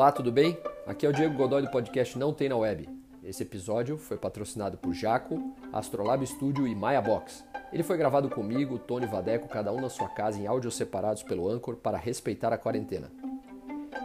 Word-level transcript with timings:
Olá, 0.00 0.10
tudo 0.10 0.32
bem? 0.32 0.56
Aqui 0.86 1.04
é 1.04 1.10
o 1.10 1.12
Diego 1.12 1.36
Godoy 1.36 1.60
do 1.60 1.70
podcast 1.70 2.18
Não 2.18 2.32
Tem 2.32 2.48
na 2.48 2.56
Web. 2.56 2.88
Esse 3.22 3.42
episódio 3.42 3.98
foi 3.98 4.16
patrocinado 4.16 4.78
por 4.78 4.94
Jaco, 4.94 5.54
Astrolab 5.70 6.26
Studio 6.26 6.66
e 6.66 6.74
Maya 6.74 7.02
Box. 7.02 7.44
Ele 7.70 7.82
foi 7.82 7.98
gravado 7.98 8.30
comigo, 8.30 8.78
Tony 8.78 9.04
Vadeco, 9.04 9.46
cada 9.46 9.70
um 9.70 9.78
na 9.78 9.90
sua 9.90 10.08
casa 10.08 10.38
em 10.38 10.46
áudios 10.46 10.74
separados 10.74 11.22
pelo 11.22 11.50
Anchor 11.50 11.76
para 11.76 11.98
respeitar 11.98 12.50
a 12.50 12.56
quarentena. 12.56 13.12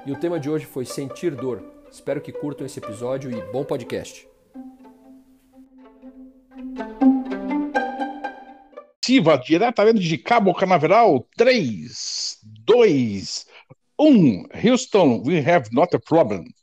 E 0.06 0.12
o 0.12 0.20
tema 0.20 0.38
de 0.38 0.50
hoje 0.50 0.66
foi 0.66 0.84
Sentir 0.84 1.34
Dor. 1.34 1.64
Espero 1.90 2.20
que 2.20 2.34
curtam 2.34 2.66
esse 2.66 2.78
episódio 2.78 3.32
e 3.32 3.42
bom 3.54 3.64
podcast. 3.64 4.28
Ativa 8.98 9.38
diretamente 9.38 10.00
de 10.00 10.18
Cabo 10.18 10.54
Canaveral. 10.54 11.26
3, 11.38 12.40
2, 12.66 13.46
1. 13.98 14.48
Houston, 14.54 15.24
we 15.24 15.38
have 15.38 15.70
not 15.72 15.96
a 15.96 16.00
problem. 16.00 16.54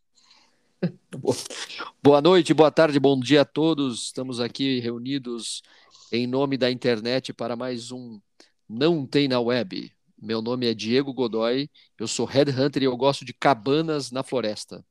Boa 2.02 2.20
noite, 2.20 2.52
boa 2.52 2.70
tarde, 2.70 2.98
bom 2.98 3.18
dia 3.18 3.42
a 3.42 3.44
todos. 3.44 4.06
Estamos 4.06 4.40
aqui 4.40 4.80
reunidos 4.80 5.62
em 6.10 6.26
nome 6.26 6.58
da 6.58 6.70
internet 6.70 7.32
para 7.32 7.54
mais 7.54 7.92
um 7.92 8.20
Não 8.68 9.06
Tem 9.06 9.28
na 9.28 9.40
Web. 9.40 9.92
Meu 10.20 10.42
nome 10.42 10.68
é 10.68 10.74
Diego 10.74 11.14
Godoy, 11.14 11.70
eu 11.98 12.08
sou 12.08 12.26
headhunter 12.26 12.82
e 12.82 12.86
eu 12.86 12.96
gosto 12.96 13.24
de 13.24 13.32
cabanas 13.32 14.10
na 14.10 14.22
floresta. 14.22 14.84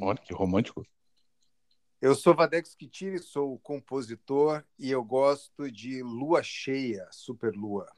Olha 0.00 0.18
que 0.18 0.34
romântico. 0.34 0.86
Eu 2.00 2.14
sou 2.14 2.34
Vadex 2.34 2.74
Kitiri, 2.74 3.18
sou 3.18 3.58
compositor 3.60 4.62
e 4.78 4.90
eu 4.90 5.02
gosto 5.02 5.70
de 5.70 6.02
lua 6.02 6.42
cheia, 6.42 7.08
super 7.10 7.54
lua. 7.54 7.88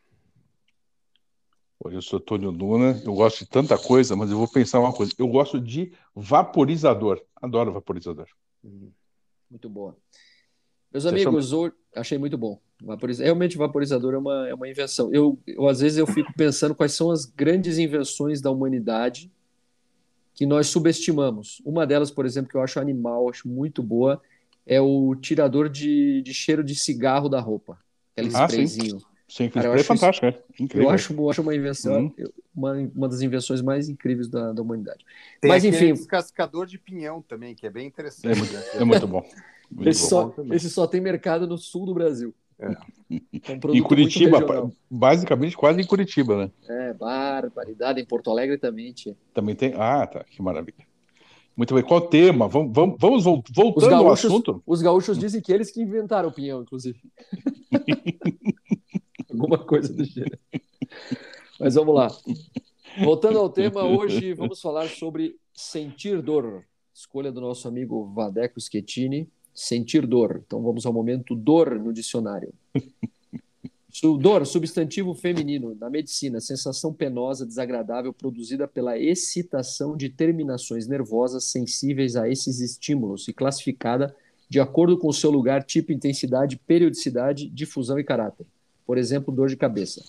Eu 1.85 2.01
sou 2.01 2.19
Tônio 2.19 2.51
Luna, 2.51 3.01
eu 3.05 3.15
gosto 3.15 3.41
de 3.41 3.47
tanta 3.47 3.77
coisa, 3.77 4.17
mas 4.17 4.31
eu 4.31 4.39
vou 4.39 4.49
pensar 4.49 4.81
uma 4.81 4.93
coisa. 4.93 5.13
Eu 5.19 5.29
gosto 5.29 5.61
de 5.61 5.93
vaporizador. 6.15 7.21
Adoro 7.37 7.73
vaporizador. 7.73 8.27
Hum, 8.65 8.91
muito 9.51 9.69
boa. 9.69 9.97
Meus 10.93 11.05
amigos, 11.07 11.47
achou... 11.47 11.73
achei 11.95 12.17
muito 12.17 12.39
bom. 12.39 12.59
Vaporiz... 12.83 13.19
Realmente, 13.19 13.59
vaporizador 13.59 14.15
é 14.15 14.19
uma, 14.19 14.49
é 14.49 14.55
uma 14.55 14.69
invenção. 14.69 15.13
Eu, 15.13 15.39
eu, 15.47 15.69
às 15.69 15.81
vezes, 15.81 15.99
eu 15.99 16.07
fico 16.07 16.33
pensando 16.35 16.75
quais 16.75 16.93
são 16.93 17.11
as 17.11 17.25
grandes 17.25 17.79
invenções 17.79 18.41
da 18.41 18.51
humanidade 18.51 19.31
que 20.35 20.47
nós 20.47 20.69
subestimamos. 20.69 21.61
Uma 21.65 21.87
delas, 21.87 22.11
por 22.11 22.27
exemplo, 22.27 22.51
que 22.51 22.57
eu 22.57 22.63
acho 22.63 22.81
animal, 22.81 23.29
acho 23.29 23.49
muito 23.49 23.83
boa, 23.83 24.21
é 24.67 24.81
o 24.81 25.15
tirador 25.15 25.69
de, 25.69 26.23
de 26.23 26.33
cheiro 26.33 26.65
de 26.65 26.75
cigarro 26.75 27.29
da 27.29 27.41
roupa. 27.41 27.79
Aquele 28.17 28.35
ah, 28.35 28.45
sprayzinho. 28.45 29.01
Sim. 29.01 29.07
Sim, 29.35 29.49
Cara, 29.49 29.67
é 29.75 29.83
fantástico, 29.83 30.29
isso, 30.29 30.39
é 30.39 30.63
incrível. 30.63 30.89
Eu 30.89 30.95
acho, 30.95 31.13
eu 31.13 31.29
acho 31.29 31.43
uma 31.43 31.53
invenção, 31.53 32.03
uhum. 32.03 32.13
uma, 32.55 32.73
uma 32.95 33.09
das 33.09 33.21
invenções 33.21 33.61
mais 33.61 33.89
incríveis 33.89 34.29
da, 34.29 34.53
da 34.53 34.63
humanidade. 34.63 35.05
Tem 35.41 35.49
Mas 35.49 35.65
enfim. 35.65 35.93
descascador 35.93 36.67
de 36.67 36.79
pinhão 36.79 37.21
também, 37.21 37.53
que 37.53 37.67
é 37.67 37.71
bem 37.71 37.85
interessante. 37.85 38.29
É 38.29 38.35
muito, 38.37 38.55
é 38.55 38.85
muito 38.85 39.09
bom. 39.09 39.29
Muito 39.69 39.89
esse, 39.89 40.03
bom. 40.03 40.09
Só, 40.09 40.35
esse 40.53 40.71
só 40.71 40.87
tem 40.87 41.01
mercado 41.01 41.49
no 41.49 41.59
sul 41.59 41.85
do 41.85 41.93
Brasil. 41.93 42.33
É. 42.61 42.67
É 42.67 42.77
um 43.69 43.75
em 43.75 43.83
Curitiba, 43.83 44.71
basicamente 44.89 45.57
quase 45.57 45.81
em 45.81 45.85
Curitiba, 45.85 46.45
né? 46.45 46.51
É, 46.69 46.93
barbaridade. 46.93 48.01
Em 48.01 48.05
Porto 48.05 48.31
Alegre 48.31 48.57
também 48.57 48.93
tinha. 48.93 49.17
Também 49.35 49.57
tem. 49.57 49.75
Ah, 49.77 50.07
tá. 50.07 50.23
Que 50.23 50.41
maravilha. 50.41 50.87
Muito 51.57 51.75
bem. 51.75 51.83
Qual 51.83 51.99
o 51.99 52.07
tema? 52.07 52.47
Vamos, 52.47 52.73
vamos, 52.73 52.97
vamos 53.01 53.25
voltando 53.25 53.91
gaúchos, 53.91 54.07
ao 54.07 54.13
assunto. 54.13 54.63
Os 54.65 54.81
gaúchos 54.81 55.19
dizem 55.19 55.41
que 55.41 55.53
eles 55.53 55.73
que 55.73 55.83
inventaram 55.83 56.29
o 56.29 56.33
pinhão, 56.33 56.63
inclusive. 56.63 57.01
Alguma 59.35 59.59
coisa 59.59 59.93
do 59.93 60.05
gênero. 60.05 60.39
Mas 61.59 61.75
vamos 61.75 61.95
lá. 61.95 62.09
Voltando 63.03 63.39
ao 63.39 63.51
tema, 63.51 63.85
hoje 63.85 64.33
vamos 64.35 64.61
falar 64.61 64.89
sobre 64.89 65.37
sentir 65.53 66.23
dor. 66.23 66.65
Escolha 66.93 67.33
do 67.33 67.41
nosso 67.41 67.67
amigo 67.67 68.13
Vadeco 68.15 68.61
Schettini, 68.61 69.29
sentir 69.53 70.07
dor. 70.07 70.43
Então 70.47 70.63
vamos 70.63 70.87
ao 70.87 70.93
momento 70.93 71.35
dor 71.35 71.79
no 71.79 71.93
dicionário. 71.93 72.55
Dor, 74.21 74.45
substantivo 74.45 75.15
feminino, 75.15 75.75
na 75.77 75.89
medicina, 75.89 76.41
sensação 76.41 76.93
penosa, 76.93 77.47
desagradável, 77.47 78.13
produzida 78.13 78.67
pela 78.67 78.99
excitação 78.99 79.97
de 79.97 80.09
terminações 80.09 80.89
nervosas 80.89 81.45
sensíveis 81.45 82.17
a 82.17 82.29
esses 82.29 82.61
estímulos 82.61 83.29
e 83.29 83.33
classificada 83.33 84.15
de 84.49 84.61
acordo 84.61 84.99
com 84.99 85.09
o 85.09 85.13
seu 85.13 85.31
lugar, 85.31 85.65
tipo, 85.65 85.93
intensidade, 85.93 86.57
periodicidade, 86.57 87.49
difusão 87.49 87.99
e 87.99 88.05
caráter. 88.05 88.47
Por 88.87 88.99
exemplo, 88.99 89.35
dor 89.35 89.49
de 89.49 89.57
cabeça. 89.57 90.05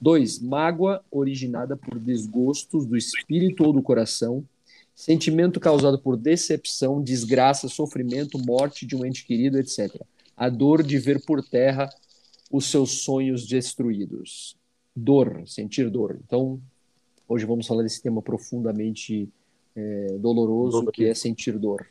2. 0.00 0.40
Mágoa 0.40 1.02
originada 1.10 1.76
por 1.76 1.98
desgostos 1.98 2.86
do 2.86 2.96
espírito 2.96 3.64
ou 3.64 3.72
do 3.72 3.82
coração, 3.82 4.44
sentimento 4.94 5.58
causado 5.58 5.98
por 5.98 6.16
decepção, 6.16 7.02
desgraça, 7.02 7.68
sofrimento, 7.68 8.38
morte 8.38 8.86
de 8.86 8.94
um 8.94 9.04
ente 9.04 9.24
querido, 9.24 9.58
etc. 9.58 10.00
A 10.36 10.48
dor 10.48 10.82
de 10.82 10.98
ver 10.98 11.24
por 11.24 11.42
terra 11.42 11.88
os 12.50 12.66
seus 12.66 13.02
sonhos 13.02 13.46
destruídos. 13.46 14.56
Dor, 14.94 15.42
sentir 15.46 15.90
dor. 15.90 16.20
Então, 16.24 16.60
hoje 17.28 17.44
vamos 17.44 17.66
falar 17.66 17.82
desse 17.82 18.00
tema 18.00 18.22
profundamente 18.22 19.28
é, 19.74 20.18
doloroso, 20.18 20.72
dolorido. 20.72 20.92
que 20.92 21.04
é 21.06 21.14
sentir 21.14 21.58
dor. 21.58 21.86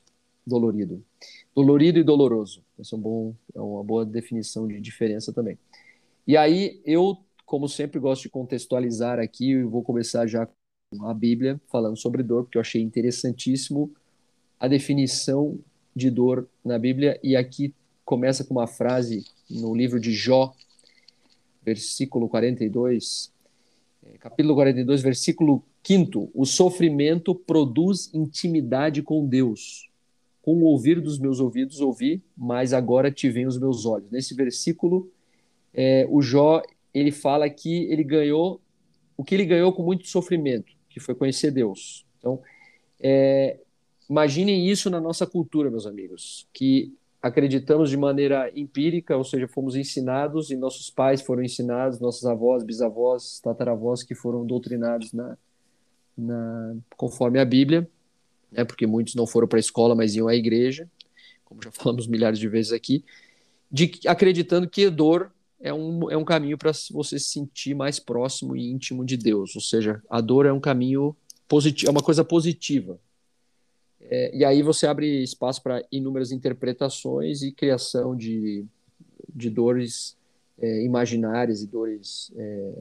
Dolorido. 0.45 1.03
Dolorido 1.55 1.99
e 1.99 2.03
doloroso. 2.03 2.61
Essa 2.79 2.95
é, 2.95 2.97
um 2.97 3.01
bom, 3.01 3.35
é 3.53 3.59
uma 3.59 3.83
boa 3.83 4.05
definição 4.05 4.67
de 4.67 4.79
diferença 4.79 5.33
também. 5.33 5.57
E 6.25 6.37
aí, 6.37 6.81
eu, 6.85 7.17
como 7.45 7.67
sempre, 7.67 7.99
gosto 7.99 8.23
de 8.23 8.29
contextualizar 8.29 9.19
aqui, 9.19 9.51
e 9.51 9.63
vou 9.63 9.83
começar 9.83 10.25
já 10.25 10.47
com 10.89 11.05
a 11.05 11.13
Bíblia, 11.13 11.59
falando 11.67 11.97
sobre 11.97 12.23
dor, 12.23 12.43
porque 12.43 12.57
eu 12.57 12.61
achei 12.61 12.81
interessantíssimo 12.81 13.91
a 14.59 14.67
definição 14.67 15.59
de 15.95 16.09
dor 16.09 16.47
na 16.63 16.79
Bíblia, 16.79 17.19
e 17.21 17.35
aqui 17.35 17.73
começa 18.05 18.43
com 18.43 18.53
uma 18.53 18.67
frase 18.67 19.25
no 19.49 19.75
livro 19.75 19.99
de 19.99 20.13
Jó, 20.13 20.53
versículo 21.61 22.29
42, 22.29 23.33
é, 24.05 24.17
capítulo 24.17 24.55
42, 24.55 25.01
versículo 25.01 25.63
5: 25.85 26.31
O 26.33 26.45
sofrimento 26.45 27.33
produz 27.33 28.09
intimidade 28.13 29.01
com 29.01 29.25
Deus. 29.25 29.89
Com 30.41 30.55
o 30.57 30.63
ouvir 30.63 30.99
dos 30.99 31.17
meus 31.17 31.39
ouvidos 31.39 31.79
ouvi, 31.79 32.21
mas 32.35 32.73
agora 32.73 33.09
te 33.09 33.29
veem 33.29 33.47
os 33.47 33.57
meus 33.57 33.85
olhos. 33.85 34.11
Nesse 34.11 34.33
versículo, 34.33 35.09
é, 35.73 36.05
o 36.09 36.21
Jó 36.21 36.61
ele 36.93 37.11
fala 37.11 37.49
que 37.49 37.85
ele 37.91 38.03
ganhou 38.03 38.61
o 39.17 39.23
que 39.23 39.35
ele 39.35 39.45
ganhou 39.45 39.71
com 39.73 39.83
muito 39.83 40.07
sofrimento, 40.07 40.73
que 40.89 40.99
foi 40.99 41.15
conhecer 41.15 41.51
Deus. 41.51 42.05
Então, 42.17 42.41
é, 42.99 43.59
imaginem 44.09 44.67
isso 44.67 44.89
na 44.89 44.99
nossa 44.99 45.25
cultura, 45.25 45.69
meus 45.69 45.85
amigos, 45.85 46.47
que 46.53 46.93
acreditamos 47.21 47.89
de 47.89 47.97
maneira 47.97 48.51
empírica, 48.53 49.15
ou 49.15 49.23
seja, 49.23 49.47
fomos 49.47 49.75
ensinados 49.75 50.51
e 50.51 50.57
nossos 50.57 50.89
pais 50.89 51.21
foram 51.21 51.41
ensinados, 51.41 51.99
nossos 51.99 52.25
avós, 52.25 52.63
bisavós, 52.63 53.39
tataravós 53.39 54.03
que 54.03 54.13
foram 54.13 54.45
doutrinados 54.45 55.13
na, 55.13 55.37
na 56.17 56.75
conforme 56.97 57.39
a 57.39 57.45
Bíblia, 57.45 57.87
né, 58.51 58.65
porque 58.65 58.85
muitos 58.85 59.15
não 59.15 59.25
foram 59.25 59.47
para 59.47 59.57
a 59.57 59.61
escola, 59.61 59.95
mas 59.95 60.15
iam 60.15 60.27
à 60.27 60.35
igreja, 60.35 60.89
como 61.45 61.63
já 61.63 61.71
falamos 61.71 62.07
milhares 62.07 62.37
de 62.37 62.47
vezes 62.49 62.73
aqui, 62.73 63.05
de 63.71 63.91
acreditando 64.05 64.69
que 64.69 64.89
dor 64.89 65.31
é 65.63 65.73
um, 65.73 66.11
é 66.11 66.17
um 66.17 66.25
caminho 66.25 66.57
para 66.57 66.71
você 66.91 67.17
se 67.17 67.25
sentir 67.25 67.73
mais 67.73 67.99
próximo 67.99 68.55
e 68.55 68.69
íntimo 68.69 69.03
de 69.03 69.17
Deus, 69.17 69.55
ou 69.55 69.61
seja, 69.61 70.03
a 70.07 70.21
dor 70.21 70.45
é 70.45 70.53
um 70.53 70.59
caminho 70.59 71.15
positivo, 71.47 71.89
é 71.89 71.91
uma 71.91 72.03
coisa 72.03 72.23
positiva, 72.23 72.99
é, 74.01 74.35
e 74.35 74.43
aí 74.43 74.61
você 74.61 74.85
abre 74.85 75.23
espaço 75.23 75.61
para 75.63 75.83
inúmeras 75.91 76.31
interpretações 76.31 77.41
e 77.41 77.51
criação 77.51 78.15
de, 78.15 78.65
de 79.33 79.49
dores 79.49 80.17
é, 80.59 80.83
imaginárias 80.83 81.63
e 81.63 81.67
dores. 81.67 82.31
É, 82.35 82.73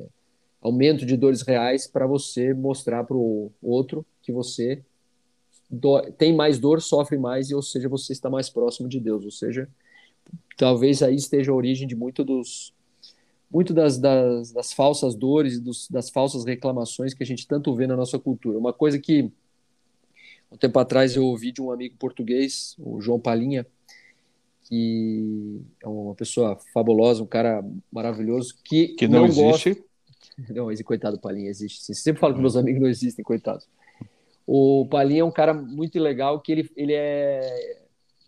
aumento 0.60 1.04
de 1.04 1.16
dores 1.16 1.42
reais 1.42 1.86
para 1.86 2.06
você 2.06 2.54
mostrar 2.54 3.02
para 3.04 3.16
o 3.16 3.50
outro 3.60 4.06
que 4.22 4.30
você 4.30 4.80
do, 5.68 6.00
tem 6.12 6.34
mais 6.34 6.58
dor, 6.58 6.80
sofre 6.80 7.18
mais, 7.18 7.50
e 7.50 7.54
ou 7.54 7.62
seja, 7.62 7.88
você 7.88 8.12
está 8.12 8.30
mais 8.30 8.48
próximo 8.48 8.88
de 8.88 9.00
Deus. 9.00 9.24
Ou 9.24 9.30
seja, 9.30 9.68
talvez 10.56 11.02
aí 11.02 11.16
esteja 11.16 11.52
a 11.52 11.54
origem 11.54 11.86
de 11.86 11.96
muito 11.96 12.24
dos 12.24 12.72
muito 13.50 13.74
das, 13.74 13.98
das, 13.98 14.50
das 14.50 14.72
falsas 14.72 15.14
dores, 15.14 15.60
dos, 15.60 15.86
das 15.88 16.08
falsas 16.08 16.46
reclamações 16.46 17.12
que 17.12 17.22
a 17.22 17.26
gente 17.26 17.46
tanto 17.46 17.74
vê 17.74 17.86
na 17.86 17.94
nossa 17.94 18.18
cultura. 18.18 18.58
Uma 18.58 18.72
coisa 18.72 18.98
que 18.98 19.30
um 20.50 20.56
tempo 20.56 20.78
atrás 20.78 21.14
eu 21.16 21.24
ouvi 21.26 21.52
de 21.52 21.60
um 21.60 21.70
amigo 21.70 21.94
português, 21.98 22.74
o 22.78 22.98
João 23.00 23.20
Palinha, 23.20 23.66
que 24.64 25.60
é 25.82 25.88
uma 25.88 26.14
pessoa 26.14 26.58
fabulosa, 26.72 27.22
um 27.22 27.26
cara 27.26 27.62
maravilhoso, 27.92 28.54
que, 28.64 28.88
que 28.88 29.06
não, 29.06 29.20
não 29.20 29.26
existe. 29.26 29.70
Gosta... 29.70 29.92
Não, 30.48 30.72
esse 30.72 30.82
coitado 30.82 31.20
Palinha 31.20 31.50
existe. 31.50 31.94
Sempre 31.94 32.18
falo 32.20 32.34
que 32.34 32.40
meus 32.40 32.56
amigos 32.56 32.80
não 32.80 32.88
existem, 32.88 33.22
coitados. 33.22 33.68
O 34.46 34.86
Palinha 34.90 35.20
é 35.20 35.24
um 35.24 35.30
cara 35.30 35.52
muito 35.52 35.98
legal, 36.00 36.40
que 36.40 36.50
ele, 36.50 36.70
ele 36.74 36.94
é 36.94 37.81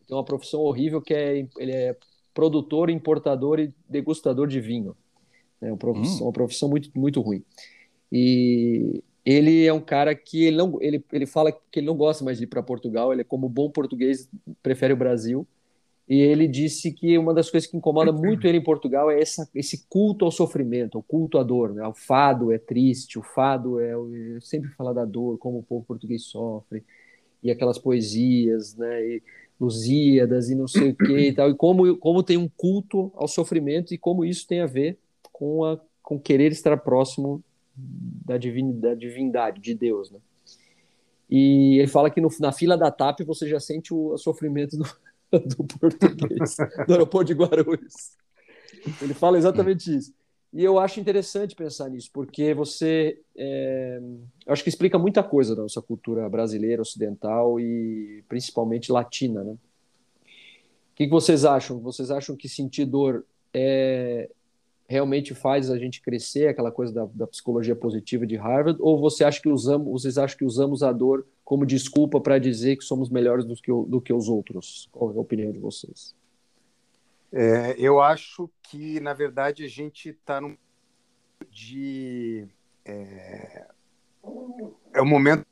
tem 0.06 0.16
uma 0.16 0.24
profissão 0.24 0.60
horrível 0.60 1.00
que 1.00 1.14
é 1.14 1.46
ele 1.58 1.72
é 1.72 1.96
produtor, 2.32 2.90
importador 2.90 3.60
e 3.60 3.72
degustador 3.88 4.46
de 4.46 4.60
vinho. 4.60 4.96
É 5.60 5.68
uma 5.68 5.76
profissão, 5.76 6.22
hum. 6.22 6.26
uma 6.26 6.32
profissão 6.32 6.68
muito 6.68 6.90
muito 6.94 7.20
ruim. 7.20 7.42
E 8.10 9.02
ele 9.24 9.66
é 9.66 9.72
um 9.72 9.80
cara 9.80 10.14
que 10.14 10.44
ele 10.44 10.56
não 10.56 10.78
ele, 10.80 11.04
ele 11.12 11.26
fala 11.26 11.52
que 11.52 11.80
ele 11.80 11.86
não 11.86 11.96
gosta 11.96 12.24
mais 12.24 12.38
de 12.38 12.44
ir 12.44 12.46
para 12.48 12.62
Portugal, 12.62 13.12
ele 13.12 13.22
é 13.22 13.24
como 13.24 13.48
bom 13.48 13.70
português 13.70 14.28
prefere 14.62 14.92
o 14.92 14.96
Brasil. 14.96 15.46
E 16.06 16.20
ele 16.20 16.46
disse 16.46 16.92
que 16.92 17.16
uma 17.16 17.32
das 17.32 17.50
coisas 17.50 17.68
que 17.68 17.76
incomoda 17.76 18.12
muito 18.12 18.46
ele 18.46 18.58
em 18.58 18.62
Portugal 18.62 19.10
é 19.10 19.20
essa, 19.20 19.48
esse 19.54 19.86
culto 19.88 20.24
ao 20.24 20.30
sofrimento, 20.30 20.98
o 20.98 21.02
culto 21.02 21.38
à 21.38 21.42
dor. 21.42 21.72
Né? 21.72 21.86
O 21.86 21.94
fado 21.94 22.52
é 22.52 22.58
triste, 22.58 23.18
o 23.18 23.22
fado 23.22 23.80
é 23.80 23.94
sempre 24.40 24.70
falar 24.70 24.92
da 24.92 25.04
dor, 25.04 25.38
como 25.38 25.58
o 25.58 25.62
povo 25.62 25.84
português 25.84 26.24
sofre, 26.24 26.84
e 27.42 27.50
aquelas 27.50 27.78
poesias, 27.78 28.74
né? 28.76 29.06
E 29.06 29.22
Lusíadas 29.60 30.50
e 30.50 30.54
não 30.54 30.66
sei 30.66 30.90
o 30.90 30.96
que 30.96 31.28
e 31.28 31.32
tal, 31.32 31.50
e 31.50 31.54
como, 31.54 31.96
como 31.96 32.22
tem 32.22 32.36
um 32.36 32.48
culto 32.48 33.12
ao 33.14 33.28
sofrimento 33.28 33.94
e 33.94 33.98
como 33.98 34.24
isso 34.24 34.46
tem 34.46 34.60
a 34.60 34.66
ver 34.66 34.98
com, 35.32 35.64
a, 35.64 35.78
com 36.02 36.18
querer 36.18 36.52
estar 36.52 36.76
próximo 36.76 37.42
da, 37.76 38.36
divin, 38.36 38.78
da 38.78 38.94
divindade, 38.94 39.60
de 39.60 39.74
Deus, 39.74 40.10
né? 40.10 40.18
E 41.30 41.78
ele 41.78 41.88
fala 41.88 42.10
que 42.10 42.20
no, 42.20 42.28
na 42.38 42.52
fila 42.52 42.76
da 42.76 42.90
TAP 42.90 43.20
você 43.20 43.48
já 43.48 43.58
sente 43.58 43.92
o 43.92 44.16
sofrimento 44.18 44.76
do, 44.76 44.84
do 45.56 45.64
português, 45.78 46.56
do 46.86 46.92
aeroporto 46.92 47.26
de 47.26 47.34
Guarulhos. 47.34 48.16
Ele 49.00 49.14
fala 49.14 49.38
exatamente 49.38 49.96
isso. 49.96 50.12
E 50.54 50.62
eu 50.62 50.78
acho 50.78 51.00
interessante 51.00 51.56
pensar 51.56 51.90
nisso, 51.90 52.08
porque 52.12 52.54
você. 52.54 53.20
É, 53.36 54.00
acho 54.46 54.62
que 54.62 54.68
explica 54.68 54.96
muita 54.96 55.20
coisa 55.20 55.56
da 55.56 55.62
nossa 55.62 55.82
cultura 55.82 56.28
brasileira, 56.28 56.80
ocidental 56.80 57.58
e 57.58 58.22
principalmente 58.28 58.92
latina. 58.92 59.42
Né? 59.42 59.52
O 59.52 59.58
que, 60.94 61.06
que 61.06 61.10
vocês 61.10 61.44
acham? 61.44 61.80
Vocês 61.80 62.08
acham 62.08 62.36
que 62.36 62.48
sentir 62.48 62.84
dor 62.84 63.26
é, 63.52 64.30
realmente 64.86 65.34
faz 65.34 65.72
a 65.72 65.76
gente 65.76 66.00
crescer, 66.00 66.46
aquela 66.46 66.70
coisa 66.70 66.92
da, 66.92 67.04
da, 67.12 67.26
psicologia 67.26 67.74
positiva 67.74 68.24
de 68.24 68.36
Harvard, 68.36 68.78
ou 68.80 69.00
você 69.00 69.24
acha 69.24 69.42
que 69.42 69.48
usamos, 69.48 69.90
vocês 69.90 70.16
acham 70.18 70.38
que 70.38 70.44
usamos 70.44 70.84
a 70.84 70.92
dor 70.92 71.26
como 71.44 71.66
desculpa 71.66 72.20
para 72.20 72.38
dizer 72.38 72.76
que 72.76 72.84
somos 72.84 73.10
melhores 73.10 73.44
do 73.44 73.56
que, 73.56 73.72
do 73.72 74.00
que 74.00 74.12
os 74.12 74.28
outros? 74.28 74.88
Qual 74.92 75.12
é 75.12 75.16
a 75.16 75.20
opinião 75.20 75.50
de 75.50 75.58
vocês? 75.58 76.14
É, 77.36 77.74
eu 77.76 78.00
acho 78.00 78.48
que, 78.62 79.00
na 79.00 79.12
verdade, 79.12 79.64
a 79.64 79.68
gente 79.68 80.10
está 80.10 80.40
num 80.40 80.56
de 81.50 82.46
é, 82.84 83.66
é 84.92 85.02
um 85.02 85.06
momento 85.06 85.44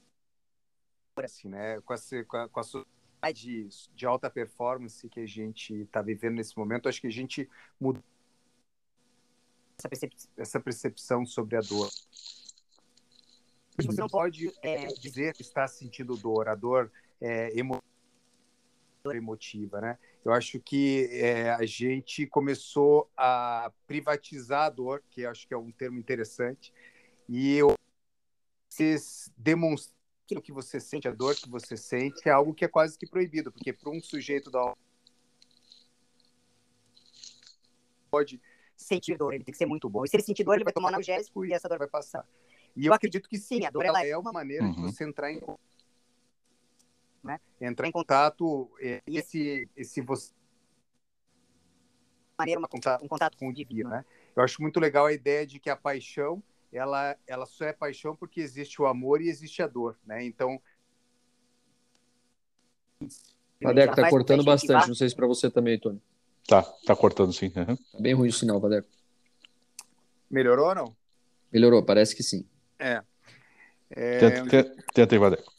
assim, 1.17 1.49
né? 1.49 1.81
Com, 1.81 1.93
a, 1.93 2.49
com 2.49 2.61
a 2.61 2.63
sociedade 2.63 3.69
de 3.97 4.07
alta 4.07 4.31
performance 4.31 5.09
que 5.09 5.19
a 5.19 5.27
gente 5.27 5.75
está 5.75 6.01
vivendo 6.01 6.37
nesse 6.37 6.57
momento, 6.57 6.89
acho 6.89 7.01
que 7.01 7.09
a 7.09 7.13
gente 7.13 7.51
mudou 7.81 8.03
essa, 9.77 9.89
percep 9.89 10.15
essa 10.37 10.61
percepção 10.61 11.27
sobre 11.27 11.57
a 11.57 11.61
dor. 11.61 11.91
Você 13.77 14.01
não 14.01 14.09
pode 14.09 14.53
é, 14.63 14.87
dizer 14.87 15.35
que 15.35 15.43
está 15.43 15.67
sentindo 15.67 16.17
dor, 16.17 16.49
a 16.49 16.55
dor 16.55 16.93
é 17.21 17.51
emotiva, 19.05 19.81
né? 19.81 19.99
Eu 20.25 20.33
acho 20.33 20.61
que 20.61 21.09
é, 21.11 21.51
a 21.51 21.67
gente 21.67 22.27
começou 22.27 23.11
a 23.17 23.73
privatizar 23.87 24.67
a 24.67 24.71
dor, 24.71 25.03
que 25.11 25.27
acho 25.27 25.47
que 25.49 25.55
é 25.55 25.57
um 25.57 25.73
termo 25.73 25.99
interessante, 25.99 26.73
e 27.29 27.57
eu, 27.57 27.75
vocês 28.69 29.33
demonstram 29.37 29.93
que 30.43 30.53
você 30.53 30.81
sente, 30.81 31.09
a 31.09 31.13
dor 31.13 31.35
que 31.35 31.49
você 31.49 31.77
sente, 31.77 32.27
é 32.29 32.33
algo 32.33 32.55
que 32.55 32.65
é 32.65 32.69
quase 32.69 32.97
que 32.97 33.07
proibido, 33.07 33.53
porque 33.53 33.73
para 33.73 33.91
um 33.91 34.01
sujeito 34.01 34.51
da 34.51 34.75
pode 38.11 38.41
sentir 38.77 39.17
dor, 39.17 39.35
ele 39.35 39.45
tem 39.45 39.53
que 39.53 39.59
ser 39.59 39.67
muito 39.67 39.89
bom. 39.89 40.05
E 40.05 40.09
se 40.09 40.17
ele 40.17 40.23
sentir 40.23 40.45
dor, 40.45 40.55
ele 40.55 40.65
vai 40.65 40.73
tomar 40.73 40.89
analgésico 40.89 41.45
e 41.45 41.53
essa 41.53 41.69
dor 41.69 41.79
vai 41.79 41.89
passar. 41.89 42.27
E 42.77 42.87
eu 42.87 42.93
acredito 42.93 43.29
que 43.29 43.39
sim, 43.39 43.65
a 43.65 43.71
dor 43.71 43.85
ela 43.85 44.05
é 44.05 44.17
uma 44.17 44.33
maneira 44.33 44.65
uhum. 44.65 44.73
de 44.73 44.81
você 44.81 45.05
entrar 45.05 45.33
em 45.33 45.41
né? 47.23 47.41
entrar 47.61 47.87
em 47.87 47.93
contato 47.93 48.71
é, 48.81 49.03
esse 49.07 49.69
esse 49.77 50.01
você 50.01 50.33
maneira 52.39 52.61
uma, 52.61 52.69
um 53.03 53.09
contato 53.09 53.37
com 53.37 53.49
o 53.49 53.53
divino, 53.53 53.91
né? 53.91 54.05
Eu 54.35 54.43
acho 54.43 54.61
muito 54.61 54.81
legal 54.81 55.07
a 55.07 55.13
ideia 55.13 55.47
de 55.47 55.61
que 55.61 55.71
a 55.71 55.77
paixão 55.77 56.43
ela 56.73 57.17
ela 57.27 57.47
só 57.47 57.67
é 57.67 57.73
paixão 57.73 58.17
porque 58.17 58.41
existe 58.41 58.81
o 58.81 58.87
amor 58.87 59.21
e 59.21 59.29
existe 59.29 59.63
a 59.63 59.67
dor, 59.67 59.97
né? 60.05 60.25
Então 60.25 60.61
Vadeco 63.61 63.95
tá 63.95 64.09
cortando 64.09 64.45
bastante, 64.45 64.89
não 64.89 64.95
sei 64.95 65.09
se 65.09 65.15
para 65.15 65.27
você 65.27 65.51
também, 65.51 65.79
Tony. 65.79 66.01
Tá, 66.47 66.63
tá 66.85 66.97
cortando 66.97 67.33
sim. 67.33 67.53
Uhum. 67.55 67.77
Tá 67.77 68.01
bem 68.01 68.15
ruim 68.15 68.29
o 68.29 68.33
sinal, 68.33 68.61
Vadeco. 68.61 68.89
Melhorou 70.31 70.69
ou 70.69 70.75
não? 70.75 70.97
Melhorou, 71.53 71.85
parece 71.85 72.17
que 72.17 72.23
sim. 72.23 72.45
É. 72.79 73.03
é... 73.91 74.19
Tenta, 74.19 74.77
tenta 74.93 75.15
aí, 75.15 75.19
Vadeco. 75.19 75.52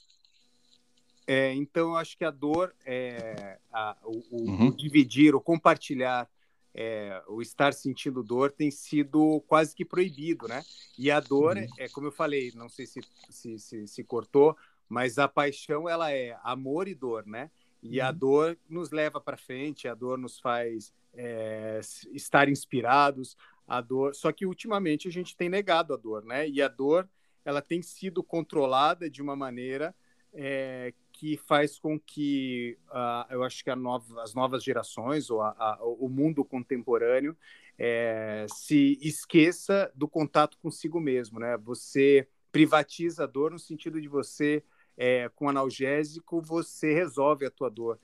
É, 1.26 1.54
então, 1.54 1.90
eu 1.92 1.96
acho 1.96 2.18
que 2.18 2.26
a 2.26 2.32
dor, 2.32 2.76
é, 2.86 3.58
a, 3.72 3.98
o, 4.04 4.22
uhum. 4.32 4.68
o, 4.68 4.76
dividir, 4.76 5.34
o 5.34 5.42
compartilhar, 5.42 6.30
é, 6.74 7.22
o 7.28 7.42
estar 7.42 7.74
sentindo 7.74 8.24
dor 8.24 8.52
tem 8.52 8.72
sido 8.72 9.42
quase 9.48 9.76
que 9.76 9.86
proibido, 9.86 10.48
né? 10.48 10.64
E 10.98 11.12
a 11.12 11.20
dor, 11.20 11.56
uhum. 11.56 11.68
é 11.78 11.88
como 11.88 12.08
eu 12.08 12.12
falei, 12.12 12.52
não 12.56 12.68
sei 12.68 12.86
se 12.86 13.00
se, 13.30 13.60
se, 13.60 13.88
se, 13.88 14.04
cortou, 14.04 14.58
mas 14.90 15.18
a 15.18 15.28
paixão, 15.28 15.88
ela 15.88 16.12
é 16.12 16.38
amor 16.44 16.88
e 16.88 16.96
dor, 16.96 17.26
né? 17.26 17.50
E 17.82 18.00
uhum. 18.00 18.06
a 18.06 18.12
dor 18.12 18.58
nos 18.68 18.92
leva 18.92 19.22
para 19.22 19.38
frente, 19.38 19.88
a 19.88 19.94
dor 19.94 20.18
nos 20.18 20.40
faz 20.40 20.94
é, 21.14 21.80
estar 22.12 22.50
inspirados, 22.50 23.38
a 23.68 23.80
dor. 23.80 24.16
Só 24.16 24.32
que 24.32 24.46
ultimamente 24.46 25.08
a 25.08 25.12
gente 25.12 25.38
tem 25.38 25.50
negado 25.50 25.94
a 25.94 25.98
dor, 25.98 26.26
né? 26.26 26.48
E 26.50 26.62
a 26.62 26.68
dor, 26.68 27.08
ela 27.46 27.62
tem 27.62 27.82
sido 27.82 28.24
controlada 28.24 29.10
de 29.10 29.22
uma 29.22 29.36
maneira 29.36 29.96
é, 30.34 30.94
que 31.24 31.38
faz 31.38 31.80
com 31.80 31.98
que 31.98 32.78
uh, 32.90 33.32
eu 33.32 33.44
acho 33.46 33.64
que 33.64 33.74
nova, 33.74 34.22
as 34.22 34.34
novas 34.34 34.62
gerações 34.62 35.30
ou 35.30 35.42
a, 35.42 35.56
a, 35.58 35.80
o 35.82 36.10
mundo 36.10 36.44
contemporâneo 36.44 37.34
é, 37.80 38.46
se 38.50 39.00
esqueça 39.02 39.90
do 39.96 40.06
contato 40.06 40.58
consigo 40.58 41.00
mesmo, 41.00 41.40
né? 41.40 41.58
Você 41.60 42.28
privatiza 42.52 43.24
a 43.24 43.26
dor 43.26 43.52
no 43.52 43.58
sentido 43.58 44.02
de 44.02 44.10
você 44.10 44.62
é, 44.98 45.30
com 45.34 45.48
analgésico 45.48 46.42
você 46.42 46.94
resolve 46.94 47.46
a 47.46 47.50
tua 47.50 47.70
dor 47.70 47.98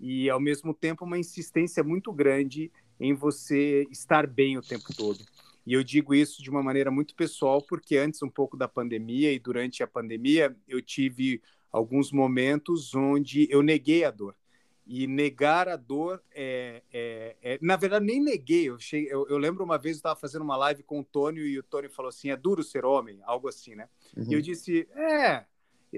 e 0.00 0.28
ao 0.28 0.40
mesmo 0.40 0.74
tempo 0.74 1.04
uma 1.04 1.16
insistência 1.16 1.84
muito 1.84 2.12
grande 2.12 2.72
em 2.98 3.14
você 3.14 3.86
estar 3.88 4.26
bem 4.26 4.58
o 4.58 4.62
tempo 4.62 4.92
todo. 4.96 5.20
E 5.64 5.74
eu 5.74 5.84
digo 5.84 6.12
isso 6.12 6.42
de 6.42 6.50
uma 6.50 6.62
maneira 6.62 6.90
muito 6.90 7.14
pessoal, 7.14 7.62
porque 7.62 7.96
antes 7.96 8.20
um 8.20 8.28
pouco 8.28 8.56
da 8.56 8.66
pandemia 8.66 9.32
e 9.32 9.38
durante 9.38 9.80
a 9.80 9.86
pandemia 9.86 10.56
eu 10.66 10.82
tive 10.82 11.40
alguns 11.74 12.12
momentos 12.12 12.94
onde 12.94 13.48
eu 13.50 13.60
neguei 13.60 14.04
a 14.04 14.10
dor. 14.12 14.36
E 14.86 15.08
negar 15.08 15.68
a 15.68 15.74
dor 15.74 16.22
é, 16.32 16.82
é, 16.92 17.36
é 17.42 17.58
na 17.60 17.74
verdade 17.74 18.04
nem 18.04 18.22
neguei. 18.22 18.68
Eu, 18.68 18.78
cheguei, 18.78 19.12
eu, 19.12 19.26
eu 19.28 19.38
lembro 19.38 19.64
uma 19.64 19.76
vez 19.76 19.96
eu 19.96 19.98
estava 19.98 20.14
fazendo 20.14 20.42
uma 20.42 20.56
live 20.56 20.84
com 20.84 21.00
o 21.00 21.04
Tônio 21.04 21.44
e 21.44 21.58
o 21.58 21.64
Tônio 21.64 21.90
falou 21.90 22.10
assim: 22.10 22.30
é 22.30 22.36
duro 22.36 22.62
ser 22.62 22.84
homem, 22.84 23.18
algo 23.24 23.48
assim, 23.48 23.74
né? 23.74 23.88
Uhum. 24.16 24.30
E 24.30 24.34
eu 24.34 24.40
disse: 24.40 24.88
é. 24.94 25.44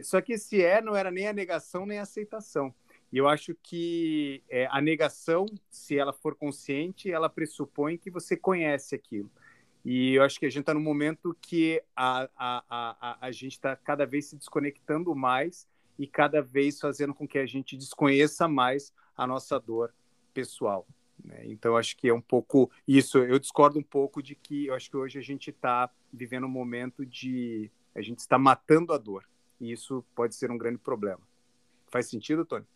Só 0.02 0.20
que 0.20 0.34
esse 0.34 0.62
é 0.62 0.80
não 0.80 0.96
era 0.96 1.10
nem 1.10 1.26
a 1.26 1.32
negação 1.32 1.84
nem 1.84 1.98
a 1.98 2.02
aceitação. 2.02 2.74
E 3.12 3.18
eu 3.18 3.28
acho 3.28 3.54
que 3.62 4.42
é, 4.48 4.66
a 4.70 4.80
negação, 4.80 5.44
se 5.70 5.98
ela 5.98 6.12
for 6.12 6.34
consciente, 6.34 7.10
ela 7.10 7.28
pressupõe 7.28 7.98
que 7.98 8.10
você 8.10 8.36
conhece 8.36 8.94
aquilo. 8.94 9.30
E 9.84 10.14
eu 10.14 10.22
acho 10.22 10.40
que 10.40 10.46
a 10.46 10.50
gente 10.50 10.62
está 10.62 10.74
num 10.74 10.80
momento 10.80 11.36
que 11.40 11.82
a, 11.94 12.28
a, 12.36 12.64
a, 13.26 13.32
gente 13.32 13.52
está 13.52 13.74
cada 13.76 14.06
vez 14.06 14.26
se 14.26 14.36
desconectando 14.36 15.14
mais 15.14 15.66
e 15.98 16.06
cada 16.06 16.42
vez 16.42 16.78
fazendo 16.80 17.14
com 17.14 17.26
que 17.26 17.38
a 17.38 17.46
gente 17.46 17.76
desconheça 17.76 18.46
mais 18.46 18.92
a 19.16 19.26
nossa 19.26 19.58
dor 19.58 19.94
pessoal. 20.32 20.86
Né? 21.24 21.42
Então, 21.46 21.76
acho 21.76 21.96
que 21.96 22.08
é 22.08 22.14
um 22.14 22.20
pouco 22.20 22.70
isso. 22.86 23.18
Eu 23.18 23.38
discordo 23.38 23.78
um 23.78 23.82
pouco 23.82 24.22
de 24.22 24.34
que 24.34 24.66
eu 24.66 24.74
acho 24.74 24.90
que 24.90 24.96
hoje 24.96 25.18
a 25.18 25.22
gente 25.22 25.50
está 25.50 25.90
vivendo 26.12 26.44
um 26.44 26.50
momento 26.50 27.04
de. 27.04 27.70
A 27.94 28.02
gente 28.02 28.18
está 28.18 28.38
matando 28.38 28.92
a 28.92 28.98
dor. 28.98 29.24
E 29.58 29.72
isso 29.72 30.04
pode 30.14 30.34
ser 30.34 30.50
um 30.50 30.58
grande 30.58 30.78
problema. 30.78 31.20
Faz 31.88 32.08
sentido, 32.10 32.44
Tony? 32.44 32.66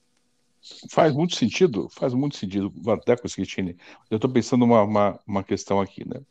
Faz 0.90 1.14
muito 1.14 1.36
sentido, 1.36 1.88
faz 1.88 2.12
muito 2.12 2.36
sentido, 2.36 2.72
até 2.90 3.16
com 3.16 3.26
Schettini. 3.26 3.76
Eu 4.10 4.16
estou 4.16 4.30
pensando 4.30 4.64
uma, 4.64 4.82
uma, 4.82 5.20
uma, 5.26 5.42
questão 5.42 5.80
aqui, 5.80 6.06
né? 6.06 6.22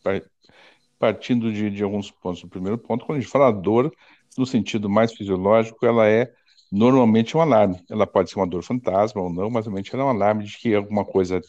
Partindo 0.99 1.51
de, 1.51 1.69
de 1.69 1.83
alguns 1.83 2.11
pontos. 2.11 2.43
O 2.43 2.49
primeiro 2.49 2.77
ponto, 2.77 3.05
quando 3.05 3.17
a 3.17 3.21
gente 3.21 3.31
fala 3.31 3.51
dor, 3.51 3.91
no 4.37 4.45
sentido 4.45 4.89
mais 4.89 5.13
fisiológico, 5.13 5.85
ela 5.85 6.07
é 6.07 6.31
normalmente 6.71 7.35
um 7.35 7.41
alarme. 7.41 7.81
Ela 7.89 8.05
pode 8.05 8.29
ser 8.29 8.37
uma 8.37 8.47
dor 8.47 8.61
fantasma 8.61 9.21
ou 9.21 9.29
não, 9.29 9.49
mas 9.49 9.65
normalmente 9.65 9.93
ela 9.93 10.03
é 10.03 10.05
um 10.05 10.09
alarme 10.09 10.43
de 10.43 10.57
que 10.57 10.75
alguma 10.75 11.05
coisa 11.05 11.41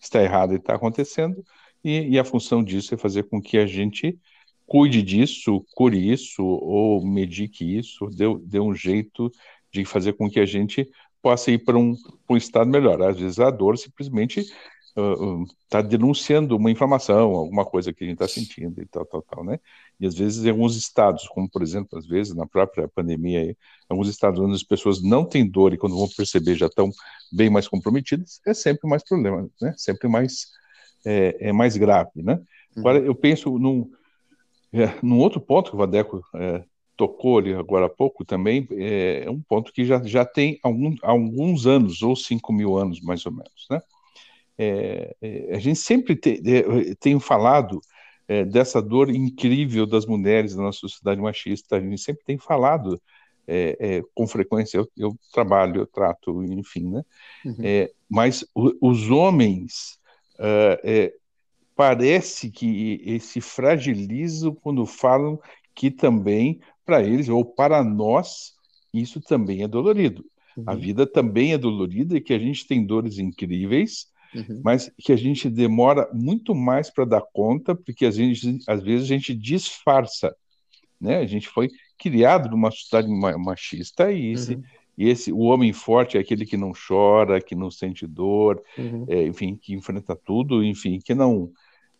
está 0.00 0.22
errada 0.22 0.54
e 0.54 0.56
está 0.56 0.74
acontecendo, 0.74 1.42
e, 1.82 2.14
e, 2.14 2.18
a 2.18 2.24
função 2.24 2.62
disso 2.64 2.94
é 2.94 2.98
fazer 2.98 3.24
com 3.24 3.40
que 3.40 3.58
a 3.58 3.66
gente 3.66 4.18
cuide 4.66 5.02
disso, 5.02 5.64
cure 5.74 5.98
isso, 6.10 6.42
ou 6.42 7.04
medique 7.04 7.76
isso, 7.76 8.06
dê, 8.06 8.24
dê 8.42 8.58
um 8.58 8.74
jeito 8.74 9.30
de 9.70 9.84
fazer 9.84 10.14
com 10.14 10.30
que 10.30 10.40
a 10.40 10.46
gente 10.46 10.88
possa 11.20 11.50
ir 11.50 11.58
para 11.58 11.76
um, 11.76 11.94
um 12.28 12.36
estado 12.36 12.70
melhor. 12.70 13.02
Às 13.02 13.18
vezes 13.18 13.38
a 13.38 13.50
dor 13.50 13.76
simplesmente 13.76 14.46
está 14.96 15.80
uh, 15.80 15.84
uh, 15.84 15.88
denunciando 15.88 16.56
uma 16.56 16.70
inflamação, 16.70 17.32
alguma 17.32 17.64
coisa 17.64 17.92
que 17.92 18.04
a 18.04 18.06
gente 18.06 18.22
está 18.22 18.28
sentindo 18.28 18.80
e 18.80 18.86
tal, 18.86 19.04
tal, 19.04 19.22
tal, 19.22 19.44
né? 19.44 19.58
E 19.98 20.06
às 20.06 20.14
vezes 20.14 20.44
em 20.44 20.50
alguns 20.50 20.76
estados, 20.76 21.26
como 21.28 21.48
por 21.50 21.62
exemplo, 21.62 21.98
às 21.98 22.06
vezes 22.06 22.34
na 22.34 22.46
própria 22.46 22.86
pandemia, 22.86 23.40
aí, 23.40 23.56
alguns 23.88 24.08
estados 24.08 24.40
onde 24.40 24.54
as 24.54 24.62
pessoas 24.62 25.02
não 25.02 25.24
têm 25.24 25.48
dor 25.48 25.74
e 25.74 25.78
quando 25.78 25.96
vão 25.96 26.08
perceber 26.08 26.54
já 26.54 26.66
estão 26.66 26.90
bem 27.32 27.50
mais 27.50 27.66
comprometidas, 27.66 28.40
é 28.46 28.54
sempre 28.54 28.88
mais 28.88 29.02
problema, 29.02 29.48
né? 29.60 29.74
Sempre 29.76 30.08
mais 30.08 30.46
é, 31.04 31.48
é 31.48 31.52
mais 31.52 31.76
grave, 31.76 32.22
né? 32.22 32.34
Uhum. 32.34 32.44
Agora 32.76 32.98
eu 32.98 33.14
penso 33.14 33.58
num, 33.58 33.90
é, 34.72 34.94
num 35.02 35.18
outro 35.18 35.40
ponto 35.40 35.70
que 35.70 35.76
o 35.76 35.78
Vadeco 35.78 36.22
é, 36.34 36.64
tocou 36.96 37.38
ali 37.38 37.52
agora 37.52 37.86
há 37.86 37.90
pouco 37.90 38.24
também, 38.24 38.66
é, 38.70 39.24
é 39.24 39.30
um 39.30 39.40
ponto 39.40 39.72
que 39.72 39.84
já, 39.84 40.02
já 40.04 40.24
tem 40.24 40.58
algum, 40.62 40.94
alguns 41.02 41.66
anos, 41.66 42.02
ou 42.02 42.14
5 42.14 42.52
mil 42.52 42.76
anos 42.76 43.00
mais 43.00 43.26
ou 43.26 43.32
menos, 43.32 43.66
né? 43.68 43.80
É, 44.56 45.16
é, 45.20 45.56
a 45.56 45.58
gente 45.58 45.78
sempre 45.78 46.14
te, 46.14 46.40
é, 46.46 46.94
tem 46.94 47.18
falado 47.18 47.80
é, 48.28 48.44
dessa 48.44 48.80
dor 48.80 49.10
incrível 49.10 49.86
das 49.86 50.06
mulheres 50.06 50.54
na 50.54 50.64
nossa 50.64 50.78
sociedade 50.78 51.20
machista, 51.20 51.76
a 51.76 51.80
gente 51.80 52.00
sempre 52.00 52.24
tem 52.24 52.38
falado 52.38 53.00
é, 53.46 53.76
é, 53.78 54.02
com 54.14 54.26
frequência, 54.26 54.78
eu, 54.78 54.88
eu, 54.96 55.16
trabalho, 55.32 55.82
eu 55.82 55.86
trato, 55.86 56.42
enfim, 56.44 56.90
né? 56.90 57.02
Uhum. 57.44 57.54
mas 58.08 58.44
o, 58.54 58.72
os 58.80 59.10
homens 59.10 59.98
uh, 60.36 61.12
parece 61.76 62.50
que 62.50 63.18
se 63.20 63.42
fragilizam 63.42 64.54
quando 64.54 64.86
falam 64.86 65.38
que 65.74 65.90
também, 65.90 66.60
para 66.86 67.02
eles, 67.02 67.28
ou 67.28 67.44
para 67.44 67.84
nós, 67.84 68.54
isso 68.94 69.20
também 69.20 69.62
é 69.62 69.68
dolorido. 69.68 70.24
Uhum. 70.56 70.64
A 70.66 70.74
vida 70.74 71.06
também 71.06 71.52
é 71.52 71.58
dolorida 71.58 72.16
e 72.16 72.20
que 72.20 72.32
a 72.32 72.38
gente 72.38 72.66
tem 72.66 72.86
dores 72.86 73.18
incríveis, 73.18 74.06
uhum. 74.34 74.60
mas 74.64 74.90
que 74.98 75.12
a 75.12 75.16
gente 75.16 75.48
demora 75.48 76.08
muito 76.12 76.54
mais 76.54 76.90
para 76.90 77.04
dar 77.04 77.22
conta, 77.32 77.74
porque 77.74 78.06
às 78.06 78.16
vezes, 78.16 78.68
às 78.68 78.82
vezes 78.82 79.04
a 79.04 79.14
gente 79.14 79.34
disfarça. 79.34 80.34
Né? 81.00 81.18
A 81.18 81.26
gente 81.26 81.48
foi 81.48 81.68
criado 81.98 82.50
numa 82.50 82.70
sociedade 82.70 83.08
machista 83.08 84.10
e 84.10 84.32
esse, 84.32 84.54
uhum. 84.54 84.62
e 84.96 85.08
esse 85.08 85.32
o 85.32 85.40
homem 85.40 85.72
forte 85.72 86.16
é 86.16 86.20
aquele 86.20 86.46
que 86.46 86.56
não 86.56 86.72
chora, 86.72 87.40
que 87.40 87.54
não 87.54 87.70
sente 87.70 88.06
dor, 88.06 88.62
uhum. 88.76 89.06
é, 89.08 89.24
enfim, 89.26 89.56
que 89.56 89.74
enfrenta 89.74 90.16
tudo, 90.16 90.64
enfim, 90.64 90.98
que 90.98 91.14
não 91.14 91.52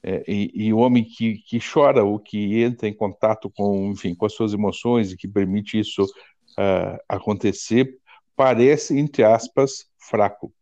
é, 0.07 0.23
e, 0.29 0.51
e, 0.67 0.73
o 0.73 0.79
homem 0.79 1.03
que, 1.03 1.39
que 1.39 1.59
chora 1.59 2.05
ou 2.05 2.19
que 2.19 2.63
entra 2.63 2.87
em 2.87 2.93
contato 2.93 3.49
com, 3.49 3.91
enfim, 3.91 4.15
com 4.15 4.27
as 4.27 4.35
suas 4.35 4.53
emoções 4.53 5.11
e 5.11 5.17
que 5.17 5.27
permite 5.27 5.79
isso 5.79 6.05
uh, 6.05 6.99
acontecer 7.09 7.99
parece, 8.37 8.99
entre 8.99 9.25
aspas, 9.25 9.87
fraco. 9.97 10.53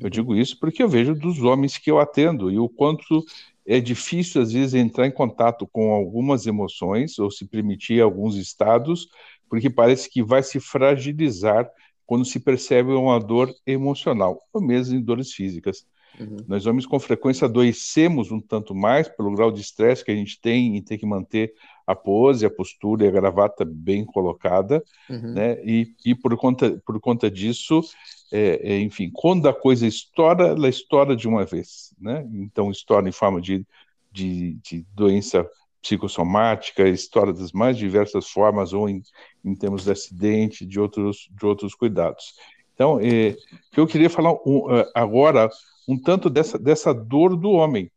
Eu 0.00 0.08
digo 0.08 0.34
isso 0.34 0.58
porque 0.58 0.82
eu 0.82 0.88
vejo 0.88 1.14
dos 1.14 1.42
homens 1.42 1.76
que 1.76 1.90
eu 1.90 1.98
atendo 1.98 2.50
e 2.50 2.58
o 2.58 2.68
quanto 2.68 3.24
é 3.66 3.80
difícil, 3.80 4.42
às 4.42 4.52
vezes, 4.52 4.74
entrar 4.74 5.06
em 5.06 5.12
contato 5.12 5.66
com 5.66 5.92
algumas 5.92 6.46
emoções 6.46 7.18
ou 7.18 7.30
se 7.30 7.46
permitir 7.46 8.00
alguns 8.00 8.36
estados, 8.36 9.08
porque 9.48 9.70
parece 9.70 10.10
que 10.10 10.22
vai 10.22 10.42
se 10.42 10.58
fragilizar 10.58 11.70
quando 12.04 12.24
se 12.24 12.40
percebe 12.40 12.90
uma 12.92 13.20
dor 13.20 13.54
emocional, 13.66 14.40
ou 14.52 14.60
mesmo 14.60 14.96
em 14.96 15.00
dores 15.00 15.32
físicas. 15.32 15.86
Uhum. 16.18 16.36
Nós 16.46 16.66
homens, 16.66 16.86
com 16.86 16.98
frequência, 17.00 17.46
adoecemos 17.46 18.30
um 18.30 18.40
tanto 18.40 18.74
mais 18.74 19.08
pelo 19.08 19.34
grau 19.34 19.50
de 19.50 19.60
estresse 19.60 20.04
que 20.04 20.10
a 20.10 20.14
gente 20.14 20.40
tem 20.40 20.76
em 20.76 20.82
ter 20.82 20.98
que 20.98 21.06
manter 21.06 21.54
a 21.86 21.94
pose, 21.94 22.44
a 22.44 22.50
postura 22.50 23.04
e 23.04 23.08
a 23.08 23.10
gravata 23.10 23.64
bem 23.64 24.04
colocada, 24.04 24.82
uhum. 25.08 25.32
né? 25.32 25.64
E, 25.64 25.94
e 26.04 26.14
por 26.14 26.36
conta 26.36 26.80
por 26.84 27.00
conta 27.00 27.30
disso, 27.30 27.80
é, 28.32 28.72
é, 28.74 28.80
enfim, 28.80 29.10
quando 29.12 29.48
a 29.48 29.54
coisa 29.54 29.86
estoura, 29.86 30.48
ela 30.48 30.68
estoura 30.68 31.14
de 31.14 31.28
uma 31.28 31.44
vez, 31.44 31.94
né? 32.00 32.26
Então 32.34 32.70
estoura 32.70 33.08
em 33.08 33.12
forma 33.12 33.40
de, 33.40 33.66
de, 34.10 34.54
de 34.62 34.86
doença 34.94 35.48
psicossomática, 35.80 36.88
estoura 36.88 37.32
das 37.32 37.52
mais 37.52 37.76
diversas 37.76 38.28
formas 38.28 38.72
ou 38.72 38.88
em, 38.88 39.02
em 39.44 39.54
termos 39.54 39.84
de 39.84 39.92
acidente, 39.92 40.64
de 40.64 40.80
outros 40.80 41.28
de 41.30 41.46
outros 41.46 41.74
cuidados. 41.74 42.34
Então, 42.74 42.98
é, 43.00 43.36
eu 43.76 43.86
queria 43.86 44.08
falar 44.08 44.32
um, 44.46 44.64
agora 44.94 45.48
um 45.86 45.98
tanto 45.98 46.30
dessa, 46.30 46.58
dessa 46.58 46.94
dor 46.94 47.36
do 47.36 47.50
homem, 47.50 47.90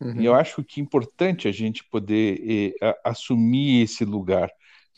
Uhum. 0.00 0.20
E 0.20 0.24
eu 0.24 0.34
acho 0.34 0.64
que 0.64 0.80
é 0.80 0.82
importante 0.82 1.46
a 1.46 1.52
gente 1.52 1.84
poder 1.84 2.74
eh, 2.80 2.98
assumir 3.04 3.82
esse 3.82 4.04
lugar, 4.04 4.50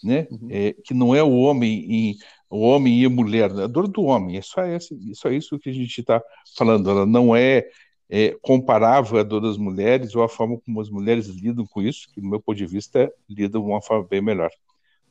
né? 0.03 0.29
Uhum. 0.31 0.49
É, 0.49 0.73
que 0.85 0.95
não 0.95 1.15
é 1.15 1.23
o 1.23 1.33
homem 1.33 1.85
e 1.89 2.17
o 2.53 2.61
homem 2.61 3.01
e 3.01 3.07
a 3.07 3.11
mulher, 3.11 3.53
né? 3.53 3.65
a 3.65 3.67
dor 3.67 3.89
do 3.89 4.03
homem. 4.03 4.37
É 4.37 4.43
só, 4.43 4.63
esse, 4.65 4.95
é 5.11 5.15
só 5.15 5.31
isso 5.31 5.59
que 5.59 5.71
a 5.71 5.73
gente 5.73 5.99
está 5.99 6.23
falando. 6.57 6.91
Ela 6.91 7.07
não 7.07 7.35
é, 7.35 7.67
é, 8.11 8.37
comparável 8.43 9.19
à 9.19 9.23
dor 9.23 9.41
das 9.41 9.57
mulheres 9.57 10.15
ou 10.15 10.23
a 10.23 10.29
forma 10.29 10.59
como 10.61 10.81
as 10.81 10.91
mulheres 10.91 11.27
lidam 11.29 11.67
com 11.67 11.81
isso, 11.81 12.09
que, 12.13 12.21
do 12.21 12.29
meu 12.29 12.41
ponto 12.41 12.59
de 12.59 12.67
vista, 12.67 13.11
lidam 13.29 13.63
de 13.63 13.69
uma 13.69 13.81
forma 13.81 14.07
bem 14.07 14.21
melhor. 14.21 14.51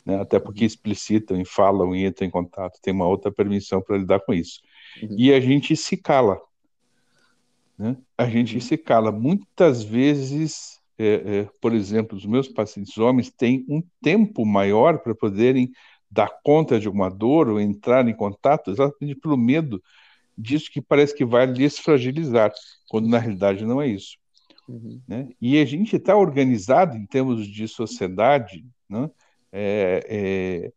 Né? 0.05 0.21
Até 0.21 0.39
porque 0.39 0.61
uhum. 0.61 0.67
explicitam 0.67 1.41
e 1.41 1.45
falam 1.45 1.95
e 1.95 2.05
entram 2.05 2.27
em 2.27 2.31
contato, 2.31 2.79
tem 2.81 2.93
uma 2.93 3.07
outra 3.07 3.31
permissão 3.31 3.81
para 3.81 3.97
lidar 3.97 4.19
com 4.19 4.33
isso. 4.33 4.61
Uhum. 5.01 5.15
E 5.17 5.33
a 5.33 5.39
gente 5.39 5.75
se 5.75 5.97
cala, 5.97 6.39
né? 7.77 7.97
A 8.15 8.29
gente 8.29 8.55
uhum. 8.55 8.61
se 8.61 8.77
cala. 8.77 9.11
Muitas 9.11 9.81
vezes, 9.81 10.79
é, 10.99 11.05
é, 11.05 11.49
por 11.59 11.73
exemplo, 11.73 12.15
os 12.15 12.25
meus 12.25 12.47
pacientes 12.47 12.95
homens 12.99 13.31
têm 13.31 13.65
um 13.67 13.81
tempo 13.99 14.45
maior 14.45 14.99
para 14.99 15.15
poderem 15.15 15.71
dar 16.11 16.29
conta 16.43 16.79
de 16.79 16.89
uma 16.89 17.09
dor 17.09 17.47
ou 17.47 17.59
entrar 17.59 18.07
em 18.07 18.13
contato, 18.13 18.71
exatamente 18.71 19.19
pelo 19.19 19.37
medo 19.37 19.81
disso 20.37 20.69
que 20.71 20.81
parece 20.81 21.15
que 21.15 21.23
vai 21.23 21.45
lhes 21.45 21.79
fragilizar, 21.79 22.51
quando 22.89 23.07
na 23.07 23.17
realidade 23.17 23.65
não 23.65 23.81
é 23.81 23.87
isso. 23.87 24.17
Uhum. 24.67 25.01
Né? 25.07 25.29
E 25.41 25.59
a 25.59 25.65
gente 25.65 25.95
está 25.95 26.15
organizado 26.15 26.97
em 26.97 27.05
termos 27.05 27.47
de 27.47 27.67
sociedade, 27.67 28.65
né? 28.89 29.09
É, 29.53 30.05
é, 30.09 30.71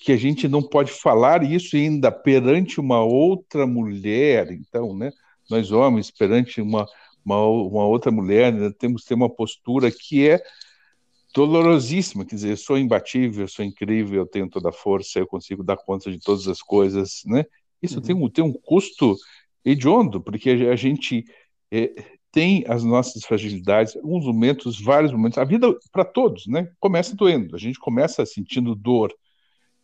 que 0.00 0.12
a 0.12 0.16
gente 0.16 0.46
não 0.46 0.62
pode 0.62 0.92
falar 0.92 1.42
isso 1.42 1.76
ainda 1.76 2.12
perante 2.12 2.78
uma 2.78 3.02
outra 3.02 3.66
mulher, 3.66 4.52
então, 4.52 4.96
né? 4.96 5.10
nós 5.50 5.72
homens, 5.72 6.10
perante 6.10 6.60
uma, 6.60 6.86
uma, 7.24 7.44
uma 7.44 7.86
outra 7.86 8.10
mulher, 8.10 8.52
né, 8.52 8.70
temos 8.78 9.02
que 9.02 9.08
ter 9.08 9.14
uma 9.14 9.30
postura 9.30 9.90
que 9.90 10.28
é 10.28 10.40
dolorosíssima, 11.36 12.24
quer 12.24 12.34
dizer, 12.34 12.50
eu 12.52 12.56
sou 12.56 12.78
imbatível, 12.78 13.44
eu 13.44 13.48
sou 13.48 13.62
incrível, 13.62 14.22
eu 14.22 14.26
tenho 14.26 14.48
toda 14.48 14.70
a 14.70 14.72
força, 14.72 15.18
eu 15.18 15.26
consigo 15.26 15.62
dar 15.62 15.76
conta 15.76 16.10
de 16.10 16.18
todas 16.18 16.48
as 16.48 16.62
coisas, 16.62 17.20
né? 17.26 17.44
Isso 17.82 17.96
uhum. 17.96 18.02
tem, 18.02 18.16
um, 18.16 18.28
tem 18.30 18.42
um 18.42 18.52
custo 18.54 19.14
hediondo, 19.62 20.18
porque 20.18 20.48
a 20.48 20.74
gente 20.74 21.26
é, 21.70 21.92
tem 22.32 22.64
as 22.66 22.82
nossas 22.82 23.22
fragilidades, 23.22 23.94
alguns 23.96 24.24
momentos, 24.24 24.80
vários 24.80 25.12
momentos, 25.12 25.36
a 25.36 25.44
vida 25.44 25.68
para 25.92 26.06
todos, 26.06 26.46
né? 26.46 26.70
Começa 26.80 27.14
doendo, 27.14 27.54
a 27.54 27.58
gente 27.58 27.78
começa 27.78 28.24
sentindo 28.24 28.74
dor, 28.74 29.12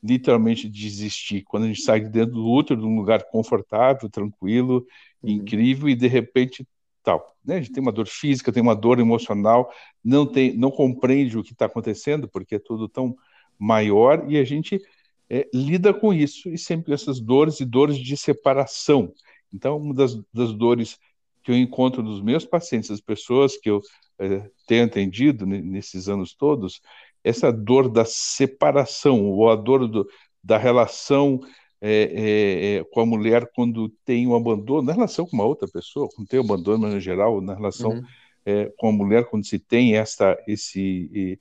literalmente 0.02 0.70
desistir. 0.70 1.42
Quando 1.42 1.64
a 1.64 1.66
gente 1.66 1.82
sai 1.82 2.00
de 2.00 2.08
dentro 2.08 2.32
do 2.32 2.48
útero, 2.48 2.80
de 2.80 2.86
um 2.86 2.96
lugar 2.96 3.24
confortável, 3.24 4.08
tranquilo, 4.08 4.86
uhum. 5.22 5.30
incrível, 5.30 5.86
e 5.86 5.94
de 5.94 6.06
repente 6.06 6.66
tal. 7.02 7.36
Né? 7.44 7.56
A 7.56 7.60
gente 7.60 7.72
tem 7.72 7.82
uma 7.82 7.92
dor 7.92 8.06
física, 8.06 8.52
tem 8.52 8.62
uma 8.62 8.74
dor 8.74 8.98
emocional, 8.98 9.72
não, 10.04 10.26
tem, 10.26 10.56
não 10.56 10.70
compreende 10.70 11.36
o 11.38 11.42
que 11.42 11.52
está 11.52 11.66
acontecendo, 11.66 12.28
porque 12.28 12.56
é 12.56 12.58
tudo 12.58 12.88
tão 12.88 13.16
maior, 13.58 14.24
e 14.28 14.38
a 14.38 14.44
gente 14.44 14.80
é, 15.28 15.48
lida 15.52 15.92
com 15.92 16.12
isso, 16.12 16.48
e 16.48 16.58
sempre 16.58 16.92
essas 16.92 17.20
dores 17.20 17.60
e 17.60 17.64
dores 17.64 17.98
de 17.98 18.16
separação. 18.16 19.12
Então, 19.52 19.76
uma 19.76 19.94
das, 19.94 20.14
das 20.32 20.52
dores 20.52 20.98
que 21.42 21.50
eu 21.50 21.56
encontro 21.56 22.02
nos 22.02 22.22
meus 22.22 22.44
pacientes, 22.44 22.90
as 22.90 23.00
pessoas 23.00 23.56
que 23.56 23.68
eu 23.68 23.80
é, 24.18 24.48
tenho 24.66 24.84
atendido 24.84 25.44
nesses 25.46 26.08
anos 26.08 26.34
todos, 26.34 26.80
essa 27.24 27.52
dor 27.52 27.88
da 27.88 28.04
separação, 28.04 29.24
ou 29.24 29.50
a 29.50 29.56
dor 29.56 29.88
do, 29.88 30.08
da 30.42 30.58
relação 30.58 31.40
é, 31.84 31.90
é, 31.90 32.76
é, 32.76 32.84
com 32.84 33.00
a 33.00 33.06
mulher 33.06 33.50
quando 33.56 33.88
tem 34.04 34.24
um 34.24 34.36
abandono, 34.36 34.82
na 34.82 34.92
relação 34.92 35.26
com 35.26 35.34
uma 35.34 35.44
outra 35.44 35.66
pessoa, 35.66 36.08
quando 36.14 36.28
tem 36.28 36.38
um 36.38 36.44
abandono 36.44 36.88
no 36.88 37.00
geral, 37.00 37.40
na 37.40 37.54
relação 37.54 37.90
uhum. 37.90 38.02
É, 38.44 38.72
com 38.76 38.88
a 38.88 38.92
mulher, 38.92 39.28
quando 39.28 39.46
se 39.46 39.56
tem 39.56 39.94
essa, 39.96 40.36
esse, 40.48 41.38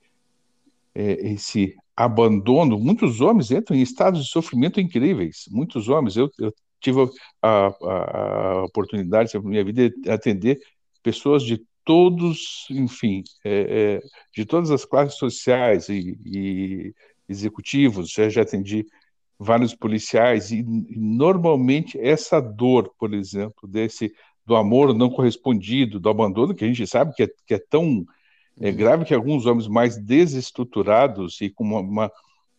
é, 0.94 1.32
esse 1.32 1.74
abandono, 1.96 2.78
muitos 2.78 3.20
homens 3.20 3.50
entram 3.50 3.76
em 3.76 3.82
estados 3.82 4.24
de 4.24 4.30
sofrimento 4.30 4.80
incríveis, 4.80 5.46
muitos 5.50 5.88
homens, 5.88 6.16
eu, 6.16 6.30
eu 6.38 6.54
tive 6.80 7.00
a, 7.42 7.66
a, 7.66 8.58
a 8.60 8.64
oportunidade 8.64 9.34
na 9.34 9.40
minha 9.40 9.64
vida 9.64 9.90
de 9.90 10.10
atender 10.10 10.60
pessoas 11.02 11.42
de 11.42 11.60
todos, 11.84 12.66
enfim, 12.70 13.24
é, 13.44 14.00
é, 14.00 14.08
de 14.32 14.44
todas 14.44 14.70
as 14.70 14.84
classes 14.84 15.18
sociais 15.18 15.88
e, 15.88 16.16
e 16.24 16.94
executivos, 17.28 18.10
já, 18.10 18.28
já 18.28 18.42
atendi 18.42 18.86
vários 19.42 19.74
policiais 19.74 20.50
e, 20.50 20.60
e, 20.60 20.98
normalmente 20.98 21.98
essa 21.98 22.40
dor, 22.40 22.92
por 22.98 23.12
exemplo, 23.12 23.68
desse 23.68 24.12
do 24.44 24.56
amor 24.56 24.92
não 24.94 25.08
correspondido, 25.08 26.00
do 26.00 26.08
abandono, 26.08 26.54
que 26.54 26.64
a 26.64 26.68
gente 26.68 26.86
sabe 26.86 27.14
que 27.14 27.22
é, 27.24 27.28
que 27.46 27.54
é 27.54 27.58
tão 27.58 28.04
é 28.60 28.68
uhum. 28.68 28.76
grave 28.76 29.04
que 29.04 29.14
alguns 29.14 29.46
homens 29.46 29.66
mais 29.66 29.96
desestruturados 29.96 31.40
e 31.40 31.48
com 31.48 31.64
uma, 31.64 31.80
uma 31.80 32.12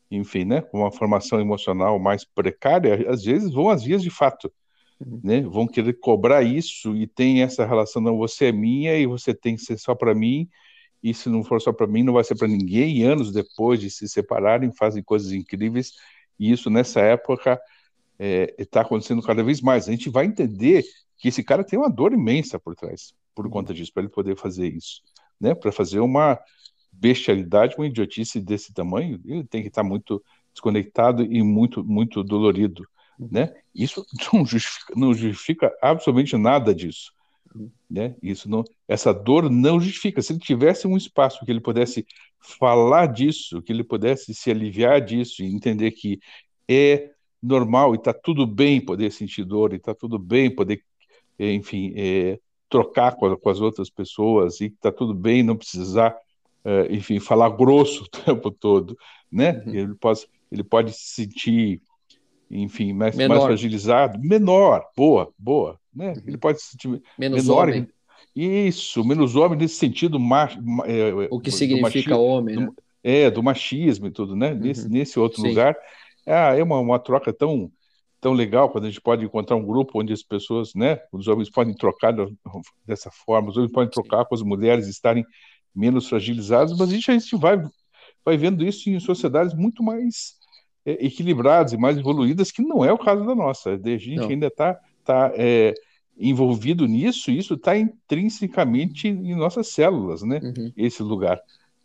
enfim, 0.09 0.43
né, 0.43 0.61
com 0.61 0.79
uma 0.79 0.91
formação 0.91 1.39
emocional 1.39 1.99
mais 1.99 2.23
precária, 2.25 3.09
às 3.09 3.23
vezes 3.23 3.51
vão 3.51 3.69
às 3.69 3.83
vias 3.83 4.01
de 4.01 4.09
fato. 4.09 4.51
uhum. 4.99 5.19
né? 5.23 5.41
Vão 5.41 5.67
querer 5.67 5.93
cobrar 5.93 6.43
isso 6.43 6.95
e 6.95 7.07
tem 7.07 7.41
essa 7.41 7.65
relação, 7.65 8.01
não, 8.01 8.17
você 8.17 8.45
é 8.45 8.51
minha 8.51 8.97
e 8.97 9.05
você 9.05 9.33
tem 9.33 9.55
que 9.55 9.61
ser 9.61 9.77
só 9.77 9.93
para 9.93 10.15
mim, 10.15 10.47
e 11.03 11.13
se 11.13 11.29
não 11.29 11.43
for 11.43 11.61
só 11.61 11.73
para 11.73 11.85
mim, 11.85 12.01
não 12.01 12.13
vai 12.13 12.23
ser 12.23 12.35
para 12.35 12.47
ninguém. 12.47 12.97
E 12.97 13.03
anos 13.03 13.31
depois 13.31 13.79
de 13.79 13.89
se 13.89 14.07
separarem, 14.07 14.71
fazem 14.71 15.03
coisas 15.03 15.33
incríveis, 15.33 15.91
e 16.39 16.51
isso 16.51 16.69
nessa 16.69 17.01
época 17.01 17.59
está 18.19 18.63
é, 18.63 18.65
tá 18.65 18.81
acontecendo 18.81 19.21
cada 19.21 19.43
vez 19.43 19.61
mais. 19.61 19.87
A 19.87 19.91
gente 19.91 20.09
vai 20.09 20.25
entender 20.25 20.83
que 21.17 21.27
esse 21.27 21.43
cara 21.43 21.63
tem 21.63 21.79
uma 21.79 21.89
dor 21.89 22.13
imensa 22.13 22.59
por 22.59 22.75
trás, 22.75 23.13
por 23.33 23.49
conta 23.49 23.73
disso, 23.73 23.91
para 23.93 24.03
ele 24.03 24.11
poder 24.11 24.37
fazer 24.37 24.67
isso, 24.67 25.01
né? 25.39 25.55
Para 25.55 25.71
fazer 25.71 25.99
uma 25.99 26.39
bestialidade, 26.91 27.75
uma 27.77 27.87
idiotice 27.87 28.39
desse 28.39 28.73
tamanho, 28.73 29.19
ele 29.25 29.43
tem 29.43 29.61
que 29.61 29.67
estar 29.67 29.83
tá 29.83 29.87
muito 29.87 30.23
desconectado 30.51 31.23
e 31.23 31.41
muito 31.41 31.83
muito 31.83 32.23
dolorido, 32.23 32.87
né? 33.17 33.53
Isso 33.73 34.05
não 34.33 34.45
justifica, 34.45 34.93
não 34.95 35.13
justifica 35.13 35.71
absolutamente 35.81 36.37
nada 36.37 36.73
disso. 36.73 37.11
Né? 37.89 38.15
Isso 38.21 38.49
não, 38.49 38.63
essa 38.87 39.13
dor 39.13 39.49
não 39.49 39.79
justifica. 39.79 40.21
Se 40.21 40.33
ele 40.33 40.39
tivesse 40.39 40.87
um 40.87 40.97
espaço 40.97 41.45
que 41.45 41.51
ele 41.51 41.61
pudesse 41.61 42.05
falar 42.39 43.07
disso, 43.07 43.61
que 43.61 43.71
ele 43.71 43.83
pudesse 43.83 44.33
se 44.33 44.51
aliviar 44.51 45.01
disso 45.01 45.43
e 45.43 45.53
entender 45.53 45.91
que 45.91 46.19
é 46.67 47.11
normal 47.41 47.93
e 47.93 47.97
está 47.97 48.13
tudo 48.13 48.47
bem 48.47 48.79
poder 48.79 49.11
sentir 49.11 49.43
dor 49.43 49.73
e 49.73 49.75
está 49.75 49.93
tudo 49.93 50.17
bem 50.17 50.53
poder, 50.53 50.81
enfim, 51.37 51.93
é, 51.95 52.39
trocar 52.69 53.15
com, 53.15 53.35
com, 53.35 53.49
as 53.49 53.59
outras 53.59 53.89
pessoas 53.89 54.61
e 54.61 54.65
está 54.65 54.91
tudo 54.91 55.13
bem 55.13 55.43
não 55.43 55.55
precisar, 55.55 56.15
é, 56.63 56.87
enfim, 56.93 57.19
falar 57.19 57.49
grosso 57.49 58.03
o 58.05 58.07
tempo 58.07 58.49
todo, 58.49 58.97
né? 59.31 59.61
Uhum. 59.65 59.75
Ele 59.75 59.95
pode, 59.95 60.27
ele 60.51 60.63
pode 60.63 60.93
se 60.93 61.23
sentir, 61.23 61.81
enfim, 62.49 62.93
mais, 62.93 63.15
mais 63.15 63.43
fragilizado, 63.43 64.19
menor, 64.19 64.85
boa, 64.95 65.33
boa, 65.37 65.79
né? 65.93 66.13
Uhum. 66.13 66.23
Ele 66.27 66.37
pode 66.37 66.61
se 66.61 66.71
sentir 66.71 67.01
menos 67.17 67.43
menor. 67.43 67.69
Homem. 67.69 67.87
Isso, 68.35 69.03
menos 69.05 69.35
homem 69.35 69.57
nesse 69.57 69.75
sentido, 69.75 70.19
macho, 70.19 70.59
é, 70.85 71.27
o 71.29 71.39
que 71.39 71.51
significa 71.51 72.17
homem, 72.17 72.55
né? 72.55 72.65
Do, 72.65 72.75
é, 73.03 73.29
do 73.29 73.43
machismo 73.43 74.07
e 74.07 74.11
tudo, 74.11 74.35
né? 74.35 74.53
Uhum. 74.53 74.59
Nesse, 74.59 74.89
nesse 74.89 75.19
outro 75.19 75.41
Sim. 75.41 75.49
lugar 75.49 75.75
é, 76.25 76.59
é 76.59 76.63
uma, 76.63 76.79
uma 76.79 76.99
troca 76.99 77.33
tão, 77.33 77.71
tão 78.19 78.33
legal 78.33 78.69
quando 78.69 78.85
a 78.85 78.87
gente 78.87 79.01
pode 79.01 79.25
encontrar 79.25 79.55
um 79.55 79.65
grupo 79.65 79.99
onde 79.99 80.13
as 80.13 80.23
pessoas, 80.23 80.73
né, 80.73 80.99
os 81.11 81.27
homens 81.27 81.49
podem 81.49 81.73
trocar 81.75 82.13
dessa 82.85 83.11
forma, 83.11 83.49
os 83.49 83.57
homens 83.57 83.71
podem 83.71 83.89
trocar 83.89 84.25
com 84.25 84.35
as 84.35 84.41
mulheres 84.41 84.87
estarem 84.87 85.25
menos 85.75 86.07
fragilizadas, 86.07 86.77
mas 86.77 86.89
a 86.89 86.93
gente, 86.93 87.11
a 87.11 87.17
gente 87.17 87.35
vai, 87.35 87.57
vai 88.23 88.37
vendo 88.37 88.65
isso 88.65 88.89
em 88.89 88.99
sociedades 88.99 89.53
muito 89.53 89.83
mais 89.83 90.35
é, 90.35 90.42
equilibradas 90.85 91.73
e 91.73 91.77
mais 91.77 91.97
evoluídas, 91.97 92.51
que 92.51 92.61
não 92.61 92.83
é 92.83 92.91
o 92.91 92.97
caso 92.97 93.25
da 93.25 93.35
nossa. 93.35 93.71
A 93.71 93.97
gente 93.97 94.15
não. 94.15 94.29
ainda 94.29 94.47
está 94.47 94.79
tá, 95.03 95.31
é, 95.35 95.73
envolvido 96.17 96.85
nisso, 96.85 97.31
e 97.31 97.37
isso 97.37 97.53
está 97.55 97.77
intrinsecamente 97.77 99.07
em 99.07 99.35
nossas 99.35 99.69
células, 99.69 100.23
né, 100.23 100.39
uhum. 100.43 100.71
esse 100.75 101.01
lugar. 101.01 101.39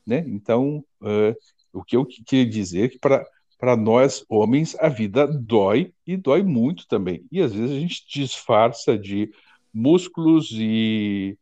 Né? 0.06 0.24
Então, 0.26 0.84
uh, 1.00 1.34
o 1.72 1.82
que 1.82 1.96
eu 1.96 2.04
queria 2.04 2.46
dizer 2.46 2.84
é 2.84 2.88
que 2.88 2.98
para 2.98 3.24
para 3.58 3.76
nós 3.76 4.24
homens 4.28 4.76
a 4.78 4.88
vida 4.88 5.26
dói 5.26 5.92
e 6.06 6.16
dói 6.16 6.42
muito 6.42 6.86
também. 6.86 7.26
E 7.30 7.42
às 7.42 7.52
vezes 7.52 7.76
a 7.76 7.80
gente 7.80 8.06
disfarça 8.08 8.96
de 8.96 9.32
músculos 9.74 10.50
e 10.52 11.36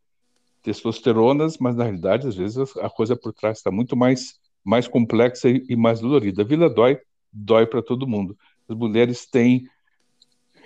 testosteronas, 0.62 1.58
mas 1.58 1.76
na 1.76 1.84
realidade 1.84 2.26
às 2.26 2.34
vezes 2.34 2.74
a 2.78 2.88
coisa 2.88 3.14
por 3.14 3.32
trás 3.32 3.58
está 3.58 3.70
muito 3.70 3.94
mais 3.94 4.40
mais 4.64 4.88
complexa 4.88 5.48
e 5.48 5.76
mais 5.76 6.00
dolorida. 6.00 6.42
A 6.42 6.44
vida 6.44 6.68
dói, 6.68 6.98
dói 7.36 7.66
para 7.66 7.82
todo 7.82 8.06
mundo. 8.06 8.36
As 8.68 8.76
mulheres 8.76 9.26
têm 9.26 9.68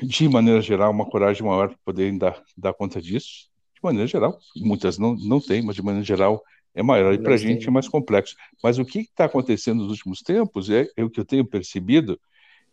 de 0.02 0.28
maneira 0.28 0.60
geral 0.60 0.90
uma 0.90 1.04
coragem 1.04 1.42
maior 1.42 1.68
para 1.68 1.78
poderem 1.84 2.16
dar 2.16 2.42
dar 2.56 2.72
conta 2.72 3.00
disso. 3.00 3.50
De 3.74 3.80
maneira 3.82 4.06
geral, 4.06 4.38
muitas 4.56 4.98
não 4.98 5.14
não 5.16 5.40
têm, 5.40 5.62
mas 5.62 5.76
de 5.76 5.82
maneira 5.82 6.04
geral 6.04 6.42
é 6.74 6.82
maior 6.82 7.12
e 7.12 7.18
para 7.18 7.34
a 7.34 7.36
gente 7.36 7.66
é 7.66 7.70
mais 7.70 7.88
complexo. 7.88 8.36
Mas 8.62 8.78
o 8.78 8.84
que 8.84 9.00
está 9.00 9.24
acontecendo 9.24 9.82
nos 9.82 9.90
últimos 9.90 10.20
tempos, 10.20 10.70
é, 10.70 10.88
é, 10.96 11.04
o 11.04 11.10
que 11.10 11.20
eu 11.20 11.24
tenho 11.24 11.44
percebido, 11.44 12.18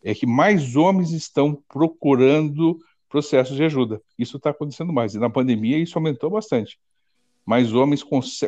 é 0.03 0.13
que 0.13 0.25
mais 0.25 0.75
homens 0.75 1.11
estão 1.11 1.61
procurando 1.67 2.79
processos 3.09 3.55
de 3.55 3.63
ajuda. 3.63 4.01
Isso 4.17 4.37
está 4.37 4.51
acontecendo 4.51 4.93
mais. 4.93 5.15
E 5.15 5.19
na 5.19 5.29
pandemia 5.29 5.77
isso 5.77 5.97
aumentou 5.97 6.29
bastante. 6.29 6.79
Mais 7.45 7.73
homens 7.73 8.03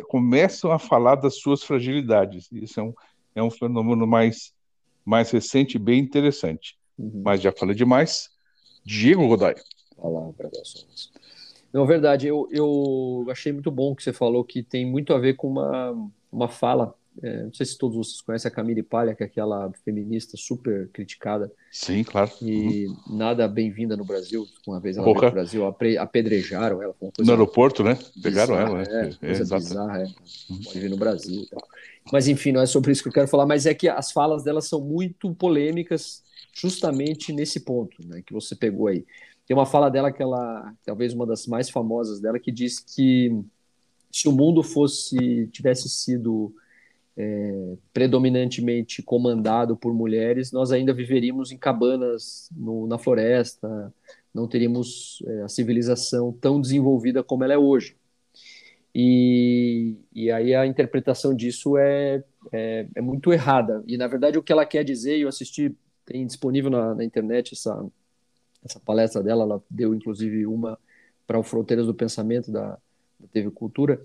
começam 0.08 0.70
a 0.70 0.78
falar 0.78 1.16
das 1.16 1.38
suas 1.38 1.64
fragilidades. 1.64 2.48
Isso 2.52 2.78
é 2.78 2.82
um, 2.82 2.94
é 3.34 3.42
um 3.42 3.50
fenômeno 3.50 4.06
mais, 4.06 4.52
mais 5.10 5.30
recente 5.30 5.74
e 5.74 5.78
bem 5.78 5.98
interessante. 5.98 6.78
Uhum. 6.98 7.22
Mas 7.24 7.42
já 7.42 7.52
falei 7.52 7.74
demais. 7.74 8.30
Diego 8.84 9.26
Godoy. 9.28 9.54
Palavra 9.96 10.48
das 10.48 11.10
não, 11.72 11.86
verdade. 11.86 12.26
Eu, 12.26 12.48
eu 12.50 13.26
achei 13.30 13.52
muito 13.52 13.70
bom 13.70 13.94
que 13.94 14.02
você 14.02 14.12
falou 14.12 14.44
que 14.44 14.62
tem 14.62 14.84
muito 14.84 15.14
a 15.14 15.18
ver 15.18 15.34
com 15.34 15.48
uma, 15.48 16.10
uma 16.30 16.48
fala. 16.48 16.94
É, 17.22 17.42
não 17.42 17.52
sei 17.52 17.66
se 17.66 17.76
todos 17.76 17.96
vocês 17.96 18.20
conhecem 18.20 18.48
a 18.48 18.54
Camille 18.54 18.82
Palha, 18.82 19.14
que 19.14 19.22
é 19.22 19.26
aquela 19.26 19.70
feminista 19.84 20.36
super 20.36 20.88
criticada. 20.92 21.52
Sim, 21.70 22.04
claro. 22.04 22.30
E 22.40 22.86
uhum. 22.86 22.96
nada 23.16 23.46
bem-vinda 23.48 23.96
no 23.96 24.04
Brasil. 24.04 24.46
Uma 24.66 24.80
vez 24.80 24.96
ela 24.96 25.04
veio 25.04 25.20
no 25.20 25.30
Brasil, 25.30 25.66
apedrejaram 25.98 26.82
ela. 26.82 26.94
no 27.18 27.30
aeroporto, 27.30 27.82
né? 27.82 27.98
Pegaram 28.22 28.54
bizarra, 28.54 28.70
ela. 28.70 28.78
Né? 28.78 29.16
É, 29.22 29.30
é, 29.32 29.36
coisa 29.36 29.56
bizarra, 29.56 30.02
é. 30.02 30.06
Uhum. 30.50 30.62
Pode 30.62 30.80
vir 30.80 30.90
no 30.90 30.96
Brasil. 30.96 31.46
Mas 32.12 32.28
enfim, 32.28 32.52
não 32.52 32.60
é 32.60 32.66
sobre 32.66 32.92
isso 32.92 33.02
que 33.02 33.08
eu 33.08 33.12
quero 33.12 33.28
falar, 33.28 33.46
mas 33.46 33.66
é 33.66 33.74
que 33.74 33.88
as 33.88 34.12
falas 34.12 34.42
dela 34.42 34.60
são 34.60 34.80
muito 34.80 35.34
polêmicas 35.34 36.22
justamente 36.54 37.32
nesse 37.32 37.60
ponto 37.60 37.96
né, 38.06 38.22
que 38.24 38.32
você 38.32 38.54
pegou 38.54 38.86
aí. 38.86 39.04
Tem 39.46 39.56
uma 39.56 39.66
fala 39.66 39.90
dela 39.90 40.12
que 40.12 40.22
ela, 40.22 40.72
talvez 40.84 41.12
uma 41.12 41.26
das 41.26 41.46
mais 41.46 41.68
famosas 41.68 42.20
dela, 42.20 42.38
que 42.38 42.52
diz 42.52 42.78
que 42.78 43.36
se 44.10 44.28
o 44.28 44.32
mundo 44.32 44.62
fosse 44.62 45.48
tivesse 45.52 45.88
sido 45.88 46.54
é, 47.20 47.76
predominantemente 47.92 49.02
comandado 49.02 49.76
por 49.76 49.92
mulheres, 49.92 50.52
nós 50.52 50.72
ainda 50.72 50.94
viveríamos 50.94 51.52
em 51.52 51.58
cabanas 51.58 52.48
no, 52.56 52.86
na 52.86 52.96
floresta, 52.96 53.92
não 54.32 54.48
teríamos 54.48 55.22
é, 55.26 55.42
a 55.42 55.48
civilização 55.48 56.32
tão 56.32 56.58
desenvolvida 56.58 57.22
como 57.22 57.44
ela 57.44 57.52
é 57.52 57.58
hoje. 57.58 57.94
E, 58.94 59.96
e 60.14 60.30
aí 60.30 60.54
a 60.54 60.64
interpretação 60.66 61.34
disso 61.34 61.76
é, 61.76 62.24
é, 62.50 62.86
é, 62.94 63.00
muito 63.02 63.32
errada. 63.34 63.84
E 63.86 63.98
na 63.98 64.06
verdade 64.06 64.38
o 64.38 64.42
que 64.42 64.52
ela 64.52 64.64
quer 64.64 64.82
dizer, 64.82 65.18
eu 65.18 65.28
assisti, 65.28 65.76
tem 66.06 66.26
disponível 66.26 66.70
na, 66.70 66.94
na 66.94 67.04
internet 67.04 67.52
essa, 67.52 67.86
essa 68.64 68.80
palestra 68.80 69.22
dela, 69.22 69.42
ela 69.44 69.62
deu 69.68 69.94
inclusive 69.94 70.46
uma 70.46 70.78
para 71.26 71.38
o 71.38 71.42
Fronteiras 71.42 71.86
do 71.86 71.94
Pensamento 71.94 72.50
da, 72.50 72.78
da 73.18 73.28
TV 73.30 73.50
Cultura. 73.50 74.02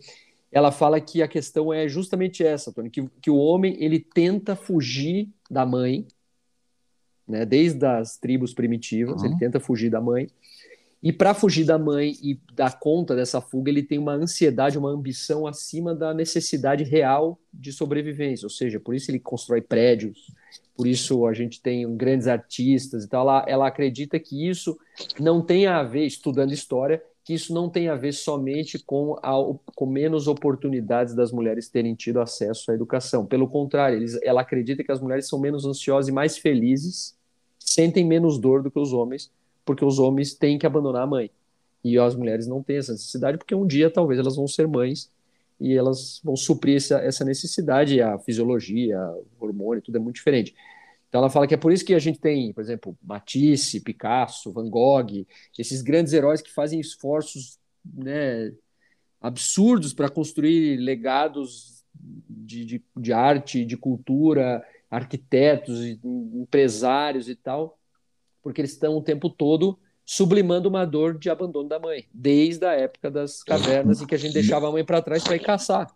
Ela 0.55 0.71
fala 0.71 1.01
que 1.01 1.21
a 1.21 1.27
questão 1.27 1.73
é 1.73 1.85
justamente 1.85 2.41
essa, 2.41 2.71
Tony, 2.71 2.89
que, 2.89 3.05
que 3.21 3.29
o 3.29 3.35
homem 3.35 3.75
ele 3.77 3.99
tenta 3.99 4.55
fugir 4.55 5.27
da 5.51 5.65
mãe, 5.65 6.07
né, 7.27 7.45
desde 7.45 7.85
as 7.85 8.17
tribos 8.17 8.53
primitivas, 8.53 9.21
uhum. 9.21 9.27
ele 9.27 9.37
tenta 9.37 9.59
fugir 9.59 9.89
da 9.89 9.99
mãe. 9.99 10.29
E 11.03 11.11
para 11.11 11.33
fugir 11.33 11.65
da 11.65 11.77
mãe 11.77 12.13
e 12.23 12.39
dar 12.53 12.79
conta 12.79 13.13
dessa 13.13 13.41
fuga, 13.41 13.69
ele 13.69 13.83
tem 13.83 13.99
uma 13.99 14.13
ansiedade, 14.13 14.77
uma 14.77 14.89
ambição 14.89 15.45
acima 15.45 15.93
da 15.93 16.13
necessidade 16.13 16.85
real 16.85 17.37
de 17.53 17.73
sobrevivência. 17.73 18.45
Ou 18.45 18.49
seja, 18.49 18.79
por 18.79 18.95
isso 18.95 19.11
ele 19.11 19.19
constrói 19.19 19.59
prédios, 19.59 20.31
por 20.73 20.87
isso 20.87 21.27
a 21.27 21.33
gente 21.33 21.61
tem 21.61 21.97
grandes 21.97 22.27
artistas 22.27 23.03
e 23.03 23.09
tal. 23.09 23.23
Ela, 23.23 23.45
ela 23.45 23.67
acredita 23.67 24.17
que 24.17 24.47
isso 24.49 24.79
não 25.19 25.41
tem 25.41 25.67
a 25.67 25.83
ver, 25.83 26.05
estudando 26.05 26.53
história, 26.53 27.03
que 27.25 27.33
isso 27.33 27.51
não 27.51 27.67
tem 27.67 27.89
a 27.89 27.95
ver 27.95 28.13
somente 28.13 28.77
com, 28.77 29.15
a, 29.15 29.33
com 29.75 29.87
menos 29.87 30.27
oportunidades 30.27 31.15
das 31.15 31.31
mulheres 31.31 31.67
terem 31.67 31.95
tido 31.95 32.21
acesso 32.21 32.69
à 32.69 32.75
educação. 32.75 33.25
Pelo 33.25 33.47
contrário, 33.47 33.97
eles, 33.97 34.19
ela 34.21 34.41
acredita 34.41 34.83
que 34.83 34.91
as 34.91 35.01
mulheres 35.01 35.27
são 35.27 35.39
menos 35.39 35.65
ansiosas 35.65 36.07
e 36.07 36.11
mais 36.11 36.37
felizes, 36.37 37.17
sentem 37.57 38.05
menos 38.05 38.37
dor 38.37 38.61
do 38.61 38.69
que 38.69 38.79
os 38.79 38.93
homens, 38.93 39.31
porque 39.65 39.83
os 39.83 39.97
homens 39.97 40.35
têm 40.35 40.59
que 40.59 40.67
abandonar 40.67 41.01
a 41.01 41.07
mãe. 41.07 41.31
E 41.83 41.97
as 41.97 42.15
mulheres 42.15 42.45
não 42.45 42.61
têm 42.61 42.77
essa 42.77 42.91
necessidade, 42.91 43.39
porque 43.39 43.55
um 43.55 43.65
dia 43.65 43.89
talvez 43.89 44.19
elas 44.19 44.35
vão 44.35 44.47
ser 44.47 44.67
mães 44.67 45.09
e 45.59 45.75
elas 45.75 46.21
vão 46.23 46.35
suprir 46.35 46.77
essa, 46.77 46.99
essa 46.99 47.25
necessidade, 47.25 47.99
a 48.01 48.19
fisiologia, 48.19 48.99
o 49.39 49.45
hormônio, 49.45 49.81
tudo 49.81 49.97
é 49.97 49.99
muito 49.99 50.17
diferente. 50.17 50.53
Então 51.09 51.19
ela 51.21 51.29
fala 51.29 51.47
que 51.47 51.53
é 51.53 51.57
por 51.57 51.71
isso 51.71 51.85
que 51.85 51.93
a 51.93 51.99
gente 51.99 52.19
tem, 52.19 52.51
por 52.51 52.61
exemplo, 52.61 52.97
Matisse, 53.01 53.81
Picasso, 53.81 54.51
Van 54.51 54.69
Gogh, 54.69 55.25
esses 55.57 55.81
grandes 55.81 56.13
heróis 56.13 56.41
que 56.41 56.51
fazem 56.51 56.79
esforços 56.79 57.57
né, 57.85 58.51
absurdos 59.21 59.93
para 59.93 60.09
construir 60.09 60.77
legados 60.77 61.83
de, 61.93 62.65
de, 62.65 62.83
de 62.97 63.13
arte, 63.13 63.63
de 63.65 63.77
cultura, 63.77 64.63
arquitetos, 64.89 65.83
empresários 65.83 67.29
e 67.29 67.35
tal, 67.35 67.77
porque 68.41 68.61
eles 68.61 68.71
estão 68.71 68.97
o 68.97 69.01
tempo 69.01 69.29
todo 69.29 69.79
sublimando 70.05 70.69
uma 70.69 70.85
dor 70.85 71.17
de 71.17 71.29
abandono 71.29 71.67
da 71.67 71.79
mãe, 71.79 72.05
desde 72.13 72.65
a 72.65 72.73
época 72.73 73.09
das 73.09 73.41
cavernas 73.41 74.01
em 74.01 74.05
que 74.05 74.13
a 74.13 74.17
gente 74.17 74.33
deixava 74.33 74.67
a 74.67 74.71
mãe 74.71 74.85
para 74.85 75.01
trás 75.01 75.23
para 75.23 75.35
ir 75.35 75.39
caçar. 75.39 75.87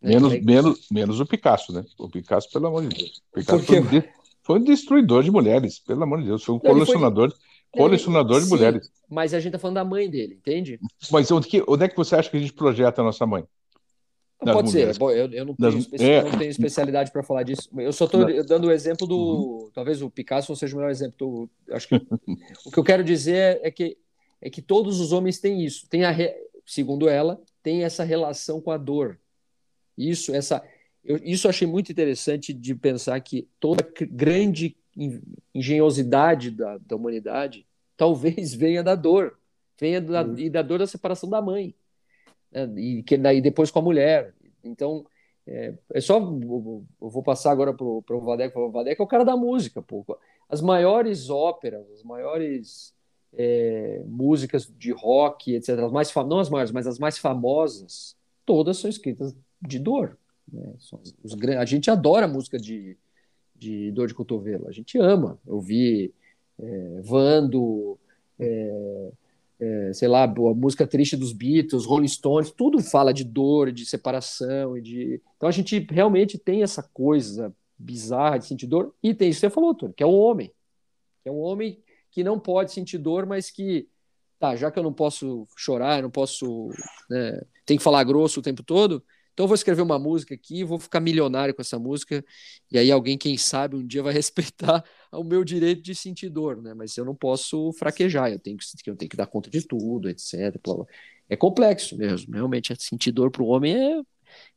Né? 0.00 0.14
Menos, 0.14 0.40
menos, 0.40 0.86
menos 0.90 1.20
o 1.20 1.26
Picasso, 1.26 1.72
né? 1.72 1.84
O 1.98 2.08
Picasso, 2.08 2.48
pelo 2.52 2.68
amor 2.68 2.86
de 2.86 2.96
Deus. 2.96 3.22
O 3.32 3.40
Picasso 3.40 3.64
foi, 3.64 3.80
um, 3.80 4.02
foi, 4.46 4.58
um 4.58 4.62
destruidor 4.62 5.22
de 5.22 5.30
mulheres, 5.30 5.78
pelo 5.80 6.02
amor 6.02 6.20
de 6.20 6.26
Deus. 6.26 6.44
Foi 6.44 6.54
um 6.54 6.58
colecionador, 6.58 7.30
foi... 7.30 7.38
Colecionador 7.82 8.40
de 8.40 8.48
mulheres. 8.48 8.90
Mas 9.10 9.34
a 9.34 9.40
gente 9.40 9.52
tá 9.52 9.58
falando 9.58 9.74
da 9.74 9.84
mãe 9.84 10.08
dele, 10.08 10.34
entende? 10.34 10.78
Mas 11.10 11.30
onde, 11.30 11.48
que, 11.48 11.62
onde 11.66 11.84
é 11.84 11.88
que 11.88 11.96
você 11.96 12.14
acha 12.14 12.30
que 12.30 12.36
a 12.36 12.40
gente 12.40 12.52
projeta 12.52 13.00
a 13.00 13.04
nossa 13.04 13.26
mãe? 13.26 13.44
Pode 14.38 14.70
ser. 14.70 14.96
Bom, 14.98 15.10
eu, 15.10 15.30
eu, 15.32 15.44
não 15.44 15.54
tenho, 15.54 15.86
é. 15.98 16.22
não 16.22 16.38
tenho 16.38 16.50
especialidade 16.50 17.10
para 17.10 17.22
falar 17.22 17.42
disso. 17.42 17.68
Eu 17.76 17.92
só 17.92 18.04
estou 18.04 18.44
dando 18.44 18.68
o 18.68 18.70
exemplo 18.70 19.06
do. 19.06 19.16
Uhum. 19.16 19.70
Talvez 19.74 20.02
o 20.02 20.10
Picasso 20.10 20.54
seja 20.54 20.74
o 20.74 20.78
melhor 20.78 20.90
exemplo. 20.90 21.48
Acho 21.70 21.88
que 21.88 21.94
o 22.66 22.70
que 22.70 22.78
eu 22.78 22.84
quero 22.84 23.02
dizer 23.02 23.58
é 23.62 23.70
que 23.70 23.96
é 24.40 24.50
que 24.50 24.60
todos 24.60 25.00
os 25.00 25.12
homens 25.12 25.40
têm 25.40 25.64
isso. 25.64 25.88
Tem 25.88 26.04
a, 26.04 26.14
segundo 26.66 27.08
ela, 27.08 27.40
tem 27.62 27.82
essa 27.82 28.04
relação 28.04 28.60
com 28.60 28.70
a 28.70 28.76
dor. 28.76 29.18
Isso, 29.96 30.34
essa, 30.34 30.62
eu, 31.06 31.20
isso 31.22 31.46
eu 31.46 31.50
achei 31.50 31.66
muito 31.66 31.90
interessante 31.90 32.52
de 32.52 32.74
pensar 32.74 33.18
que 33.20 33.48
toda 33.60 33.86
grande 34.10 34.76
engenhosidade 35.54 36.50
da, 36.50 36.78
da 36.78 36.96
humanidade 36.96 37.66
talvez 37.96 38.52
venha 38.54 38.82
da 38.82 38.94
dor, 38.94 39.38
venha 39.78 40.00
da, 40.00 40.22
uhum. 40.22 40.38
e 40.38 40.50
da 40.50 40.62
dor 40.62 40.78
da 40.80 40.86
separação 40.86 41.28
da 41.30 41.40
mãe, 41.40 41.74
né? 42.50 42.68
e 42.76 43.02
que 43.02 43.16
daí 43.16 43.40
depois 43.40 43.70
com 43.70 43.78
a 43.78 43.82
mulher. 43.82 44.34
Então 44.64 45.06
é, 45.46 45.74
é 45.94 46.00
só 46.00 46.18
eu 46.18 46.84
vou 46.98 47.22
passar 47.22 47.52
agora 47.52 47.72
para 47.72 47.84
o 47.84 48.20
Vadeco. 48.20 48.60
O 48.60 48.70
Vadeco 48.70 49.02
é 49.02 49.04
o 49.04 49.08
cara 49.08 49.24
da 49.24 49.36
música, 49.36 49.80
pô. 49.80 50.04
As 50.48 50.60
maiores 50.60 51.30
óperas, 51.30 51.88
as 51.90 52.02
maiores 52.02 52.94
é, 53.32 54.02
músicas 54.06 54.66
de 54.78 54.90
rock, 54.92 55.54
etc. 55.54 55.78
As 55.78 55.92
mais 55.92 56.12
não 56.14 56.38
as 56.38 56.50
maiores, 56.50 56.72
mas 56.72 56.86
as 56.86 56.98
mais 56.98 57.18
famosas, 57.18 58.16
todas 58.44 58.78
são 58.78 58.90
escritas 58.90 59.36
de 59.62 59.78
dor. 59.78 60.18
Né? 60.52 60.74
Os, 61.22 61.36
a 61.58 61.64
gente 61.64 61.90
adora 61.90 62.28
música 62.28 62.58
de, 62.58 62.96
de 63.54 63.90
dor 63.92 64.08
de 64.08 64.14
cotovelo, 64.14 64.68
a 64.68 64.72
gente 64.72 64.98
ama 64.98 65.38
ouvir 65.46 66.12
é, 66.58 67.00
Vando, 67.02 67.98
é, 68.38 69.12
é, 69.58 69.92
sei 69.92 70.08
lá, 70.08 70.24
a 70.24 70.54
música 70.54 70.86
triste 70.86 71.16
dos 71.16 71.32
Beatles, 71.32 71.84
Rolling 71.84 72.08
Stones, 72.08 72.50
tudo 72.50 72.82
fala 72.82 73.12
de 73.12 73.24
dor, 73.24 73.72
de 73.72 73.86
separação, 73.86 74.76
e 74.76 74.82
de... 74.82 75.20
então 75.36 75.48
a 75.48 75.52
gente 75.52 75.86
realmente 75.90 76.38
tem 76.38 76.62
essa 76.62 76.82
coisa 76.82 77.54
bizarra 77.78 78.38
de 78.38 78.46
sentir 78.46 78.66
dor, 78.66 78.94
e 79.02 79.14
tem 79.14 79.28
isso 79.28 79.40
que 79.40 79.46
você 79.46 79.50
falou, 79.50 79.74
Tony, 79.74 79.92
que 79.94 80.02
é 80.02 80.06
o 80.06 80.12
homem, 80.12 80.52
que 81.22 81.28
é 81.28 81.32
um 81.32 81.40
homem 81.40 81.78
que 82.10 82.24
não 82.24 82.38
pode 82.38 82.72
sentir 82.72 82.98
dor, 82.98 83.26
mas 83.26 83.50
que, 83.50 83.86
tá, 84.38 84.56
já 84.56 84.70
que 84.70 84.78
eu 84.78 84.82
não 84.82 84.92
posso 84.92 85.46
chorar, 85.56 85.98
eu 85.98 86.02
não 86.02 86.10
posso, 86.10 86.70
né, 87.10 87.42
tem 87.64 87.76
que 87.76 87.82
falar 87.82 88.04
grosso 88.04 88.40
o 88.40 88.42
tempo 88.42 88.62
todo, 88.62 89.02
então 89.36 89.44
eu 89.44 89.48
vou 89.48 89.54
escrever 89.54 89.82
uma 89.82 89.98
música 89.98 90.34
aqui, 90.34 90.64
vou 90.64 90.78
ficar 90.78 90.98
milionário 90.98 91.54
com 91.54 91.60
essa 91.60 91.78
música, 91.78 92.24
e 92.72 92.78
aí 92.78 92.90
alguém, 92.90 93.18
quem 93.18 93.36
sabe, 93.36 93.76
um 93.76 93.86
dia 93.86 94.02
vai 94.02 94.14
respeitar 94.16 94.82
o 95.12 95.22
meu 95.22 95.44
direito 95.44 95.82
de 95.82 95.94
sentir 95.94 96.30
dor, 96.30 96.62
né? 96.62 96.72
Mas 96.72 96.96
eu 96.96 97.04
não 97.04 97.14
posso 97.14 97.70
fraquejar, 97.74 98.32
eu 98.32 98.38
tenho 98.38 98.56
que, 98.56 98.90
eu 98.90 98.96
tenho 98.96 99.10
que 99.10 99.16
dar 99.16 99.26
conta 99.26 99.50
de 99.50 99.60
tudo, 99.60 100.08
etc. 100.08 100.56
É 101.28 101.36
complexo 101.36 101.98
mesmo, 101.98 102.32
realmente 102.32 102.74
sentir 102.82 103.12
dor 103.12 103.30
para 103.30 103.42
o 103.42 103.48
homem 103.48 103.76
é, 103.76 104.00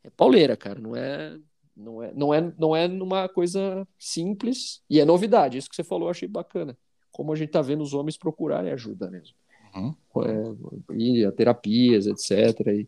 é 0.05 0.09
pauleira, 0.11 0.55
cara, 0.55 0.79
não 0.79 0.95
é, 0.95 1.37
não 1.75 2.01
é, 2.01 2.13
não 2.13 2.33
é, 2.33 2.41
não 2.41 2.73
é 2.73 2.87
uma 2.87 3.27
coisa 3.27 3.85
simples 3.97 4.81
e 4.89 5.01
é 5.01 5.03
novidade. 5.03 5.57
Isso 5.57 5.69
que 5.69 5.75
você 5.75 5.83
falou, 5.83 6.07
eu 6.07 6.11
achei 6.11 6.27
bacana. 6.27 6.77
Como 7.11 7.33
a 7.33 7.35
gente 7.35 7.49
está 7.49 7.61
vendo 7.61 7.83
os 7.83 7.93
homens 7.93 8.15
procurarem 8.15 8.71
ajuda 8.71 9.11
mesmo, 9.11 9.35
uhum. 9.75 9.93
é, 10.23 10.95
ir 10.95 11.25
a 11.25 11.33
terapias, 11.33 12.07
etc. 12.07 12.65
E, 12.67 12.87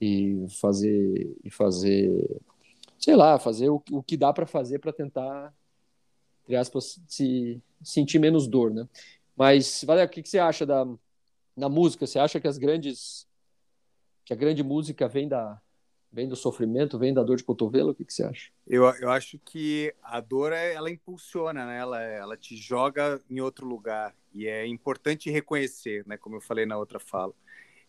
e 0.00 0.46
fazer 0.60 1.36
e 1.44 1.50
fazer 1.50 2.40
sei 2.98 3.16
lá 3.16 3.38
fazer 3.38 3.68
o, 3.68 3.82
o 3.90 4.02
que 4.02 4.16
dá 4.16 4.32
para 4.32 4.46
fazer 4.46 4.78
para 4.78 4.92
tentar 4.92 5.52
entre 6.44 6.56
aspas 6.56 7.00
se 7.06 7.60
sentir 7.82 8.18
menos 8.18 8.46
dor 8.46 8.72
né? 8.72 8.88
Mas 9.36 9.84
Valério, 9.86 10.10
o 10.10 10.12
que, 10.12 10.20
que 10.20 10.28
você 10.28 10.40
acha 10.40 10.66
da, 10.66 10.84
da 11.56 11.68
música? 11.68 12.04
Você 12.04 12.18
acha 12.18 12.40
que 12.40 12.48
as 12.48 12.58
grandes 12.58 13.26
que 14.24 14.32
a 14.32 14.36
grande 14.36 14.62
música 14.64 15.06
vem 15.06 15.28
da 15.28 15.60
vem 16.10 16.28
do 16.28 16.34
sofrimento 16.34 16.98
vem 16.98 17.14
da 17.14 17.22
dor 17.22 17.36
de 17.36 17.44
cotovelo? 17.44 17.90
O 17.90 17.94
que, 17.94 18.04
que 18.04 18.12
você 18.12 18.24
acha? 18.24 18.50
Eu, 18.66 18.84
eu 18.96 19.10
acho 19.10 19.38
que 19.38 19.94
a 20.02 20.20
dor 20.20 20.52
ela 20.52 20.90
impulsiona 20.90 21.64
né? 21.66 21.78
Ela 21.78 22.02
ela 22.02 22.36
te 22.36 22.56
joga 22.56 23.20
em 23.30 23.40
outro 23.40 23.66
lugar. 23.66 24.14
E 24.34 24.46
é 24.48 24.66
importante 24.66 25.30
reconhecer 25.30 26.04
né? 26.06 26.16
Como 26.16 26.36
eu 26.36 26.40
falei 26.40 26.66
na 26.66 26.76
outra 26.76 26.98
fala 26.98 27.32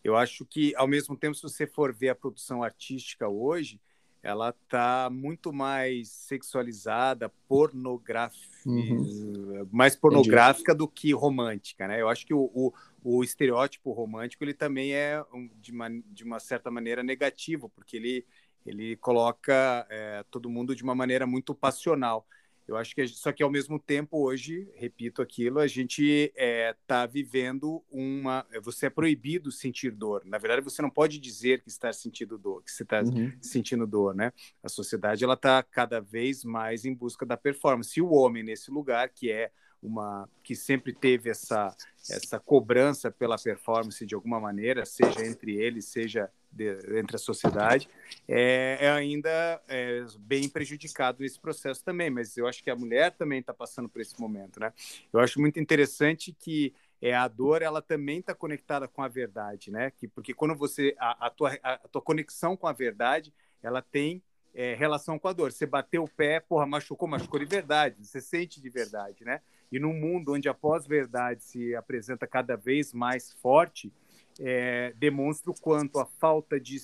eu 0.02 0.16
acho 0.16 0.44
que, 0.44 0.74
ao 0.76 0.86
mesmo 0.86 1.16
tempo, 1.16 1.34
se 1.34 1.42
você 1.42 1.66
for 1.66 1.92
ver 1.92 2.10
a 2.10 2.14
produção 2.14 2.62
artística 2.62 3.28
hoje, 3.28 3.80
ela 4.22 4.50
está 4.50 5.08
muito 5.10 5.52
mais 5.52 6.10
sexualizada, 6.10 7.30
pornográfica, 7.48 8.68
uhum. 8.68 9.66
mais 9.72 9.96
pornográfica 9.96 10.72
Entendi. 10.72 10.78
do 10.78 10.88
que 10.88 11.12
romântica, 11.12 11.88
né? 11.88 12.00
Eu 12.00 12.08
acho 12.08 12.26
que 12.26 12.34
o, 12.34 12.50
o, 12.54 12.72
o 13.02 13.24
estereótipo 13.24 13.92
romântico 13.92 14.44
ele 14.44 14.52
também 14.52 14.92
é 14.92 15.24
de 15.56 15.72
uma, 15.72 15.88
de 15.90 16.22
uma 16.22 16.38
certa 16.38 16.70
maneira 16.70 17.02
negativo, 17.02 17.68
porque 17.70 17.96
ele 17.96 18.26
ele 18.64 18.96
coloca 18.96 19.86
é, 19.88 20.22
todo 20.30 20.50
mundo 20.50 20.74
de 20.74 20.82
uma 20.82 20.94
maneira 20.94 21.26
muito 21.26 21.54
passional. 21.54 22.26
Eu 22.70 22.76
acho 22.76 22.94
que 22.94 23.06
só 23.08 23.32
que 23.32 23.42
ao 23.42 23.50
mesmo 23.50 23.80
tempo 23.80 24.22
hoje, 24.22 24.70
repito 24.74 25.20
aquilo, 25.20 25.58
a 25.58 25.66
gente 25.66 26.02
está 26.04 26.40
é, 26.40 26.76
tá 26.86 27.04
vivendo 27.04 27.84
uma. 27.90 28.46
Você 28.62 28.86
é 28.86 28.90
proibido 28.90 29.50
sentir 29.50 29.90
dor. 29.90 30.22
Na 30.24 30.38
verdade, 30.38 30.62
você 30.62 30.80
não 30.80 30.88
pode 30.88 31.18
dizer 31.18 31.62
que 31.62 31.68
está 31.68 31.92
sentindo 31.92 32.38
dor, 32.38 32.62
que 32.62 32.70
você 32.70 32.84
está 32.84 33.02
uhum. 33.02 33.32
sentindo 33.40 33.86
dor, 33.88 34.14
né? 34.14 34.32
A 34.62 34.68
sociedade 34.68 35.24
ela 35.24 35.34
está 35.34 35.60
cada 35.64 36.00
vez 36.00 36.44
mais 36.44 36.84
em 36.84 36.94
busca 36.94 37.26
da 37.26 37.36
performance. 37.36 37.98
E 37.98 38.02
o 38.02 38.10
homem 38.10 38.44
nesse 38.44 38.70
lugar 38.70 39.08
que 39.08 39.32
é 39.32 39.50
uma 39.82 40.28
que 40.42 40.54
sempre 40.54 40.92
teve 40.92 41.30
essa 41.30 41.74
essa 42.08 42.40
cobrança 42.40 43.10
pela 43.10 43.36
performance 43.36 44.04
de 44.06 44.14
alguma 44.14 44.40
maneira, 44.40 44.86
seja 44.86 45.24
entre 45.24 45.54
eles, 45.54 45.84
seja 45.84 46.30
de, 46.50 46.98
entre 46.98 47.16
a 47.16 47.18
sociedade, 47.18 47.88
é, 48.26 48.78
é 48.80 48.90
ainda 48.90 49.60
é, 49.68 50.04
bem 50.18 50.48
prejudicado 50.48 51.22
nesse 51.22 51.38
processo 51.38 51.84
também. 51.84 52.10
Mas 52.10 52.36
eu 52.36 52.46
acho 52.46 52.62
que 52.62 52.70
a 52.70 52.76
mulher 52.76 53.12
também 53.12 53.40
está 53.40 53.52
passando 53.52 53.88
por 53.88 54.00
esse 54.00 54.18
momento, 54.18 54.58
né? 54.58 54.72
Eu 55.12 55.20
acho 55.20 55.40
muito 55.40 55.60
interessante 55.60 56.32
que 56.32 56.74
é, 57.02 57.14
a 57.14 57.28
dor 57.28 57.62
ela 57.62 57.80
também 57.80 58.18
está 58.18 58.34
conectada 58.34 58.88
com 58.88 59.02
a 59.02 59.08
verdade, 59.08 59.70
né? 59.70 59.90
Que, 59.90 60.08
porque 60.08 60.34
quando 60.34 60.54
você 60.54 60.94
a, 60.98 61.26
a, 61.26 61.30
tua, 61.30 61.58
a, 61.62 61.74
a 61.74 61.88
tua 61.88 62.02
conexão 62.02 62.56
com 62.56 62.66
a 62.66 62.72
verdade, 62.72 63.32
ela 63.62 63.82
tem 63.82 64.22
é, 64.54 64.74
relação 64.74 65.18
com 65.18 65.28
a 65.28 65.32
dor. 65.32 65.52
Você 65.52 65.66
bateu 65.66 66.04
o 66.04 66.08
pé, 66.08 66.40
porra, 66.40 66.66
machucou, 66.66 67.08
machucou 67.08 67.38
de 67.38 67.46
verdade, 67.46 68.04
você 68.04 68.20
sente 68.20 68.60
de 68.60 68.68
verdade, 68.68 69.24
né? 69.24 69.40
E 69.70 69.78
num 69.78 69.92
mundo 69.92 70.32
onde 70.32 70.48
a 70.48 70.54
pós-verdade 70.54 71.44
se 71.44 71.74
apresenta 71.74 72.26
cada 72.26 72.56
vez 72.56 72.92
mais 72.92 73.32
forte, 73.34 73.92
é, 74.38 74.92
demonstra 74.96 75.50
o 75.50 75.60
quanto 75.60 75.98
a 75.98 76.06
falta 76.06 76.58
de, 76.58 76.76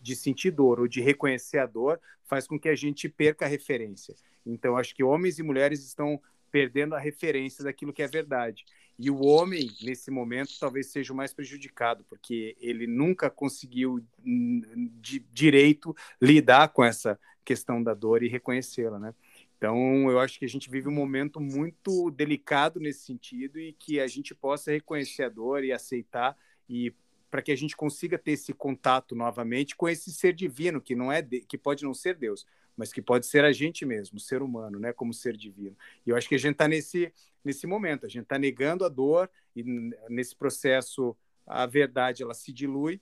de 0.00 0.16
sentir 0.16 0.50
dor 0.50 0.80
ou 0.80 0.88
de 0.88 1.00
reconhecer 1.00 1.58
a 1.58 1.66
dor 1.66 2.00
faz 2.24 2.46
com 2.46 2.58
que 2.58 2.68
a 2.68 2.74
gente 2.74 3.08
perca 3.08 3.44
a 3.44 3.48
referência. 3.48 4.14
Então, 4.46 4.76
acho 4.76 4.94
que 4.94 5.02
homens 5.02 5.38
e 5.38 5.42
mulheres 5.42 5.84
estão 5.84 6.20
perdendo 6.50 6.94
a 6.94 7.00
referência 7.00 7.64
daquilo 7.64 7.92
que 7.92 8.02
é 8.02 8.06
verdade. 8.06 8.64
E 8.96 9.10
o 9.10 9.24
homem, 9.24 9.68
nesse 9.82 10.10
momento, 10.10 10.52
talvez 10.60 10.86
seja 10.86 11.12
o 11.12 11.16
mais 11.16 11.34
prejudicado, 11.34 12.04
porque 12.08 12.56
ele 12.60 12.86
nunca 12.86 13.28
conseguiu 13.28 14.00
hum, 14.24 14.90
de 15.00 15.18
direito 15.32 15.96
lidar 16.22 16.68
com 16.68 16.84
essa 16.84 17.18
questão 17.44 17.82
da 17.82 17.92
dor 17.92 18.22
e 18.22 18.28
reconhecê-la, 18.28 18.98
né? 18.98 19.14
Então, 19.56 20.10
eu 20.10 20.18
acho 20.18 20.38
que 20.38 20.44
a 20.44 20.48
gente 20.48 20.70
vive 20.70 20.88
um 20.88 20.92
momento 20.92 21.40
muito 21.40 22.10
delicado 22.10 22.80
nesse 22.80 23.00
sentido 23.00 23.58
e 23.58 23.72
que 23.72 24.00
a 24.00 24.06
gente 24.06 24.34
possa 24.34 24.70
reconhecer 24.70 25.24
a 25.24 25.28
dor 25.28 25.64
e 25.64 25.72
aceitar 25.72 26.36
e 26.68 26.92
para 27.30 27.42
que 27.42 27.50
a 27.50 27.56
gente 27.56 27.76
consiga 27.76 28.16
ter 28.16 28.32
esse 28.32 28.52
contato 28.52 29.14
novamente 29.14 29.74
com 29.74 29.88
esse 29.88 30.12
ser 30.12 30.32
divino 30.32 30.80
que 30.80 30.94
não 30.94 31.10
é 31.10 31.20
de, 31.20 31.40
que 31.40 31.58
pode 31.58 31.82
não 31.82 31.92
ser 31.92 32.16
Deus, 32.16 32.46
mas 32.76 32.92
que 32.92 33.02
pode 33.02 33.26
ser 33.26 33.44
a 33.44 33.52
gente 33.52 33.84
mesmo, 33.84 34.20
ser 34.20 34.42
humano, 34.42 34.78
né, 34.78 34.92
como 34.92 35.12
ser 35.12 35.36
divino. 35.36 35.76
E 36.06 36.10
eu 36.10 36.16
acho 36.16 36.28
que 36.28 36.34
a 36.34 36.38
gente 36.38 36.52
está 36.52 36.68
nesse 36.68 37.12
nesse 37.44 37.66
momento, 37.66 38.06
a 38.06 38.08
gente 38.08 38.22
está 38.22 38.38
negando 38.38 38.84
a 38.84 38.88
dor 38.88 39.28
e 39.54 39.62
nesse 40.08 40.34
processo 40.34 41.14
a 41.46 41.66
verdade 41.66 42.22
ela 42.22 42.32
se 42.32 42.52
dilui 42.52 43.00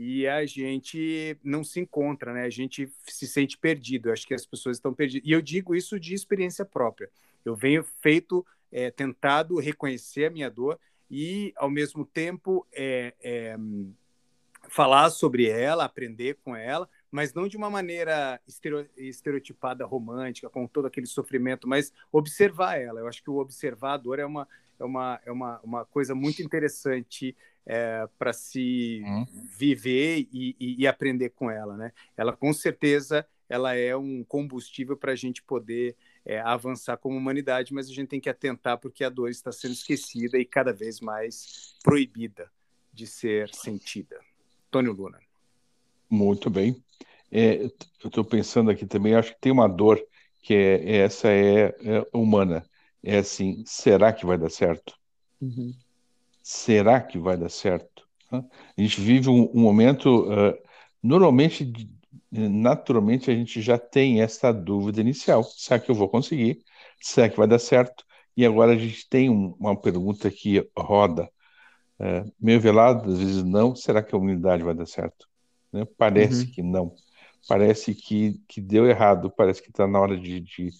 e 0.00 0.28
a 0.28 0.46
gente 0.46 1.36
não 1.42 1.64
se 1.64 1.80
encontra, 1.80 2.32
né? 2.32 2.42
A 2.44 2.50
gente 2.50 2.88
se 3.02 3.26
sente 3.26 3.58
perdido. 3.58 4.08
Eu 4.08 4.12
acho 4.12 4.28
que 4.28 4.32
as 4.32 4.46
pessoas 4.46 4.76
estão 4.76 4.94
perdidas. 4.94 5.28
E 5.28 5.32
eu 5.32 5.42
digo 5.42 5.74
isso 5.74 5.98
de 5.98 6.14
experiência 6.14 6.64
própria. 6.64 7.10
Eu 7.44 7.56
venho 7.56 7.82
feito, 7.82 8.46
é, 8.70 8.92
tentado 8.92 9.58
reconhecer 9.58 10.26
a 10.26 10.30
minha 10.30 10.48
dor 10.48 10.78
e, 11.10 11.52
ao 11.56 11.68
mesmo 11.68 12.04
tempo, 12.04 12.64
é, 12.72 13.12
é, 13.20 13.56
falar 14.68 15.10
sobre 15.10 15.48
ela, 15.48 15.84
aprender 15.84 16.38
com 16.44 16.54
ela, 16.54 16.88
mas 17.10 17.34
não 17.34 17.48
de 17.48 17.56
uma 17.56 17.68
maneira 17.68 18.40
estereotipada 18.96 19.84
romântica, 19.84 20.48
com 20.48 20.64
todo 20.68 20.86
aquele 20.86 21.08
sofrimento, 21.08 21.66
mas 21.66 21.92
observar 22.12 22.80
ela. 22.80 23.00
Eu 23.00 23.08
acho 23.08 23.20
que 23.20 23.30
o 23.30 23.38
observar 23.38 23.94
a 23.94 23.96
dor 23.96 24.20
é 24.20 24.24
uma, 24.24 24.46
é 24.78 24.84
uma, 24.84 25.20
é 25.26 25.32
uma, 25.32 25.60
uma 25.64 25.84
coisa 25.84 26.14
muito 26.14 26.40
interessante 26.40 27.34
é, 27.68 28.08
para 28.18 28.32
se 28.32 29.02
hum. 29.04 29.26
viver 29.58 30.26
e, 30.32 30.56
e, 30.58 30.82
e, 30.82 30.86
aprender 30.86 31.28
com 31.28 31.50
ela, 31.50 31.76
né? 31.76 31.92
Ela 32.16 32.34
com 32.34 32.50
certeza 32.50 33.26
ela 33.46 33.74
é 33.74 33.94
um 33.94 34.24
combustível 34.24 34.96
para 34.96 35.12
a 35.12 35.16
gente 35.16 35.42
poder 35.42 35.94
é, 36.24 36.40
avançar 36.40 36.96
como 36.96 37.16
humanidade, 37.16 37.72
mas 37.74 37.88
a 37.88 37.92
gente 37.92 38.08
tem 38.08 38.20
que 38.20 38.28
atentar 38.28 38.78
porque 38.78 39.04
a 39.04 39.10
dor 39.10 39.28
está 39.28 39.52
sendo 39.52 39.72
esquecida 39.72 40.38
e 40.38 40.44
cada 40.44 40.72
vez 40.72 41.00
mais 41.00 41.74
proibida 41.82 42.50
de 42.92 43.06
ser 43.06 43.54
sentida. 43.54 44.18
Tônio 44.70 44.92
Luna. 44.92 45.18
Muito 46.10 46.48
bem. 46.48 46.82
É, 47.30 47.64
eu 47.64 47.72
estou 48.04 48.24
pensando 48.24 48.70
aqui 48.70 48.86
também, 48.86 49.14
acho 49.14 49.34
que 49.34 49.40
tem 49.40 49.52
uma 49.52 49.68
dor 49.68 50.02
que 50.42 50.54
é, 50.54 50.96
essa 50.98 51.28
é, 51.28 51.66
é 51.66 52.06
humana. 52.14 52.64
É 53.02 53.18
assim, 53.18 53.62
será 53.66 54.12
que 54.12 54.26
vai 54.26 54.38
dar 54.38 54.50
certo? 54.50 54.94
Uhum. 55.40 55.74
Será 56.50 56.98
que 56.98 57.18
vai 57.18 57.36
dar 57.36 57.50
certo? 57.50 58.08
A 58.32 58.42
gente 58.78 59.02
vive 59.02 59.28
um, 59.28 59.50
um 59.54 59.60
momento, 59.60 60.24
uh, 60.32 60.58
normalmente, 61.02 61.70
naturalmente, 62.32 63.30
a 63.30 63.34
gente 63.34 63.60
já 63.60 63.76
tem 63.76 64.22
essa 64.22 64.50
dúvida 64.50 65.02
inicial. 65.02 65.44
Será 65.44 65.78
que 65.78 65.90
eu 65.90 65.94
vou 65.94 66.08
conseguir? 66.08 66.64
Será 67.02 67.28
que 67.28 67.36
vai 67.36 67.46
dar 67.46 67.58
certo? 67.58 68.02
E 68.34 68.46
agora 68.46 68.72
a 68.72 68.78
gente 68.78 69.06
tem 69.10 69.28
um, 69.28 69.54
uma 69.60 69.78
pergunta 69.78 70.30
que 70.30 70.66
roda, 70.74 71.28
uh, 72.00 72.32
meio 72.40 72.58
velada, 72.58 73.06
às 73.06 73.18
vezes 73.18 73.44
não, 73.44 73.76
será 73.76 74.02
que 74.02 74.14
a 74.14 74.18
humanidade 74.18 74.62
vai 74.62 74.74
dar 74.74 74.86
certo? 74.86 75.28
Né? 75.70 75.86
Parece 75.98 76.46
uhum. 76.46 76.50
que 76.50 76.62
não. 76.62 76.94
Parece 77.46 77.94
que, 77.94 78.40
que 78.48 78.62
deu 78.62 78.86
errado, 78.86 79.30
parece 79.30 79.62
que 79.62 79.68
está 79.68 79.86
na 79.86 80.00
hora 80.00 80.18
de, 80.18 80.40
de 80.40 80.70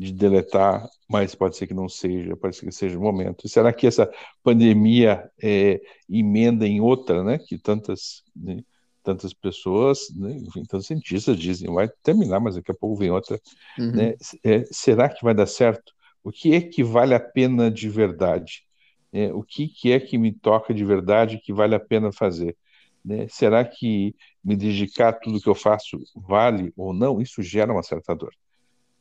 de 0.00 0.14
deletar, 0.14 0.88
mas 1.06 1.34
pode 1.34 1.58
ser 1.58 1.66
que 1.66 1.74
não 1.74 1.86
seja, 1.86 2.34
pode 2.34 2.56
ser 2.56 2.64
que 2.64 2.72
seja 2.72 2.98
o 2.98 3.02
momento. 3.02 3.46
Será 3.46 3.70
que 3.70 3.86
essa 3.86 4.10
pandemia 4.42 5.30
é, 5.42 5.78
emenda 6.08 6.66
em 6.66 6.80
outra, 6.80 7.22
né? 7.22 7.38
Que 7.38 7.58
tantas, 7.58 8.22
né, 8.34 8.62
tantas 9.02 9.34
pessoas, 9.34 10.08
né, 10.16 10.32
enfim, 10.38 10.64
tantos 10.64 10.86
cientistas 10.86 11.36
dizem, 11.38 11.70
vai 11.70 11.86
terminar, 12.02 12.40
mas 12.40 12.54
daqui 12.54 12.70
a 12.70 12.74
pouco 12.74 12.96
vem 12.96 13.10
outra. 13.10 13.38
Uhum. 13.78 13.92
Né? 13.92 14.14
É, 14.42 14.64
será 14.70 15.06
que 15.06 15.22
vai 15.22 15.34
dar 15.34 15.46
certo? 15.46 15.92
O 16.24 16.32
que 16.32 16.54
é 16.54 16.62
que 16.62 16.82
vale 16.82 17.14
a 17.14 17.20
pena 17.20 17.70
de 17.70 17.90
verdade? 17.90 18.64
É, 19.12 19.30
o 19.34 19.42
que, 19.42 19.68
que 19.68 19.92
é 19.92 20.00
que 20.00 20.16
me 20.16 20.32
toca 20.32 20.72
de 20.72 20.84
verdade 20.84 21.38
que 21.38 21.52
vale 21.52 21.74
a 21.74 21.80
pena 21.80 22.10
fazer? 22.10 22.56
Né? 23.04 23.26
Será 23.28 23.66
que 23.66 24.16
me 24.42 24.56
dedicar 24.56 25.10
a 25.10 25.12
tudo 25.12 25.42
que 25.42 25.48
eu 25.48 25.54
faço 25.54 25.98
vale 26.16 26.72
ou 26.74 26.94
não? 26.94 27.20
Isso 27.20 27.42
gera 27.42 27.70
uma 27.70 27.82
certa 27.82 28.14
dor. 28.14 28.32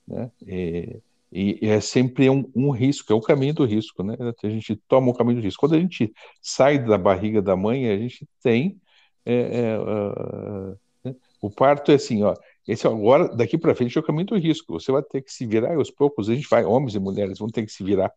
Né? 0.09 0.31
E, 0.45 1.01
e, 1.31 1.69
é 1.69 1.79
sempre 1.79 2.29
um, 2.29 2.49
um, 2.55 2.71
risco, 2.71 3.13
é 3.13 3.15
o 3.15 3.21
caminho 3.21 3.53
do 3.53 3.63
risco, 3.63 4.01
né? 4.01 4.17
A 4.43 4.49
gente 4.49 4.75
toma 4.87 5.11
o 5.11 5.13
caminho 5.13 5.39
do 5.39 5.43
risco. 5.43 5.59
Quando 5.59 5.75
a 5.75 5.79
gente 5.79 6.11
sai 6.41 6.79
da 6.79 6.97
barriga 6.97 7.41
da 7.41 7.55
mãe, 7.55 7.87
a 7.87 7.97
gente 7.97 8.27
tem 8.41 8.81
é, 9.23 9.75
é, 9.75 9.79
uh, 9.79 11.15
o 11.39 11.49
parto 11.49 11.91
é 11.91 11.95
assim, 11.95 12.23
ó. 12.23 12.35
Esse 12.67 12.87
agora 12.87 13.27
daqui 13.35 13.57
para 13.57 13.75
frente 13.75 13.97
é 13.97 14.01
o 14.01 14.03
caminho 14.03 14.25
do 14.25 14.37
risco. 14.37 14.73
Você 14.73 14.91
vai 14.91 15.03
ter 15.03 15.21
que 15.21 15.31
se 15.31 15.45
virar 15.45 15.75
aos 15.75 15.91
poucos. 15.91 16.29
A 16.29 16.35
gente 16.35 16.47
vai, 16.49 16.65
homens 16.65 16.95
e 16.95 16.99
mulheres 16.99 17.39
vão 17.39 17.47
ter 17.47 17.65
que 17.65 17.71
se 17.71 17.83
virar, 17.83 18.11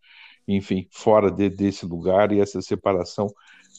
enfim, 0.48 0.86
fora 0.90 1.30
de, 1.30 1.48
desse 1.48 1.86
lugar 1.86 2.32
e 2.32 2.40
essa 2.40 2.60
separação, 2.62 3.28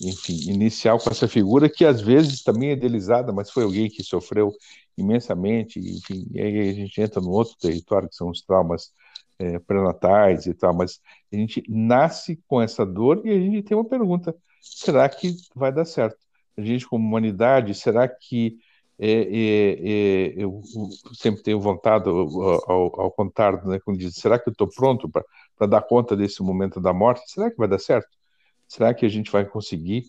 enfim, 0.02 0.50
inicial 0.50 1.00
com 1.00 1.10
essa 1.10 1.28
figura 1.28 1.70
que 1.70 1.86
às 1.86 2.02
vezes 2.02 2.44
também 2.44 2.70
é 2.70 2.74
idealizada, 2.74 3.32
mas 3.32 3.52
foi 3.52 3.64
alguém 3.64 3.90
que 3.90 4.04
sofreu 4.04 4.54
imensamente, 4.98 5.80
enfim, 5.80 6.28
e 6.32 6.42
aí 6.42 6.70
a 6.70 6.74
gente 6.74 7.02
entra 7.02 7.22
no 7.22 7.32
outro 7.32 7.56
território, 7.58 8.10
que 8.10 8.16
são 8.16 8.30
os 8.30 8.42
traumas 8.42 8.92
é, 9.40 9.60
pré-natais 9.60 10.46
e 10.46 10.54
tal, 10.54 10.74
mas 10.74 11.00
a 11.32 11.36
gente 11.36 11.64
nasce 11.68 12.42
com 12.48 12.62
essa 12.62 12.86
dor 12.86 13.22
e 13.26 13.32
a 13.32 13.40
gente 13.40 13.64
tem 13.64 13.76
uma 13.76 13.88
pergunta, 13.88 14.36
será 14.62 15.08
que 15.10 15.36
vai 15.56 15.72
dar 15.72 15.86
certo? 15.86 16.18
A 16.58 16.62
gente, 16.62 16.88
como 16.88 17.06
humanidade, 17.06 17.74
será 17.74 18.08
que 18.08 18.58
é, 19.00 19.10
é, 19.10 19.72
é 19.72 20.34
eu, 20.38 20.62
sempre 21.14 21.42
tenho 21.42 21.60
vontade, 21.60 22.08
ao, 22.08 23.02
ao 23.02 23.12
contar, 23.12 23.66
né, 23.66 23.80
quando 23.84 23.98
diz, 23.98 24.16
será 24.16 24.38
que 24.38 24.48
eu 24.48 24.52
estou 24.52 24.68
pronto 24.68 25.10
para 25.10 25.68
dar 25.68 25.82
conta 25.82 26.16
desse 26.16 26.44
momento 26.44 26.80
da 26.80 26.94
morte? 26.94 27.32
Será 27.32 27.50
que 27.50 27.58
vai 27.58 27.68
dar 27.68 27.80
certo? 27.80 28.10
Será 28.68 28.94
que 28.94 29.06
a 29.06 29.10
gente 29.10 29.32
vai 29.32 29.46
conseguir? 29.46 30.06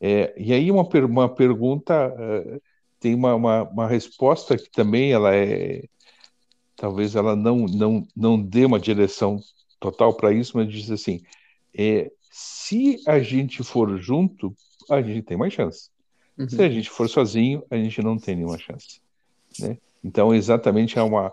É, 0.00 0.34
e 0.36 0.52
aí 0.52 0.70
uma, 0.70 0.88
uma 1.06 1.28
pergunta 1.34 2.14
é, 2.18 2.60
tem 3.04 3.14
uma, 3.14 3.34
uma, 3.34 3.62
uma, 3.64 3.86
resposta 3.86 4.56
que 4.56 4.70
também 4.70 5.12
ela 5.12 5.36
é 5.36 5.84
talvez 6.74 7.14
ela 7.14 7.36
não 7.36 7.66
não 7.66 8.08
não 8.16 8.40
dê 8.40 8.64
uma 8.64 8.80
direção 8.80 9.38
total 9.78 10.14
para 10.14 10.32
isso, 10.32 10.56
mas 10.56 10.72
diz 10.72 10.90
assim: 10.90 11.22
é, 11.76 12.10
se 12.30 13.02
a 13.06 13.18
gente 13.20 13.62
for 13.62 14.00
junto, 14.00 14.56
a 14.88 15.02
gente 15.02 15.20
tem 15.20 15.36
mais 15.36 15.52
chance. 15.52 15.90
Uhum. 16.38 16.48
Se 16.48 16.62
a 16.62 16.68
gente 16.70 16.88
for 16.88 17.06
sozinho, 17.06 17.62
a 17.70 17.76
gente 17.76 18.00
não 18.00 18.16
tem 18.16 18.36
nenhuma 18.36 18.58
chance. 18.58 19.02
Né? 19.60 19.76
Então, 20.02 20.34
exatamente 20.34 20.98
há 20.98 21.04
uma, 21.04 21.30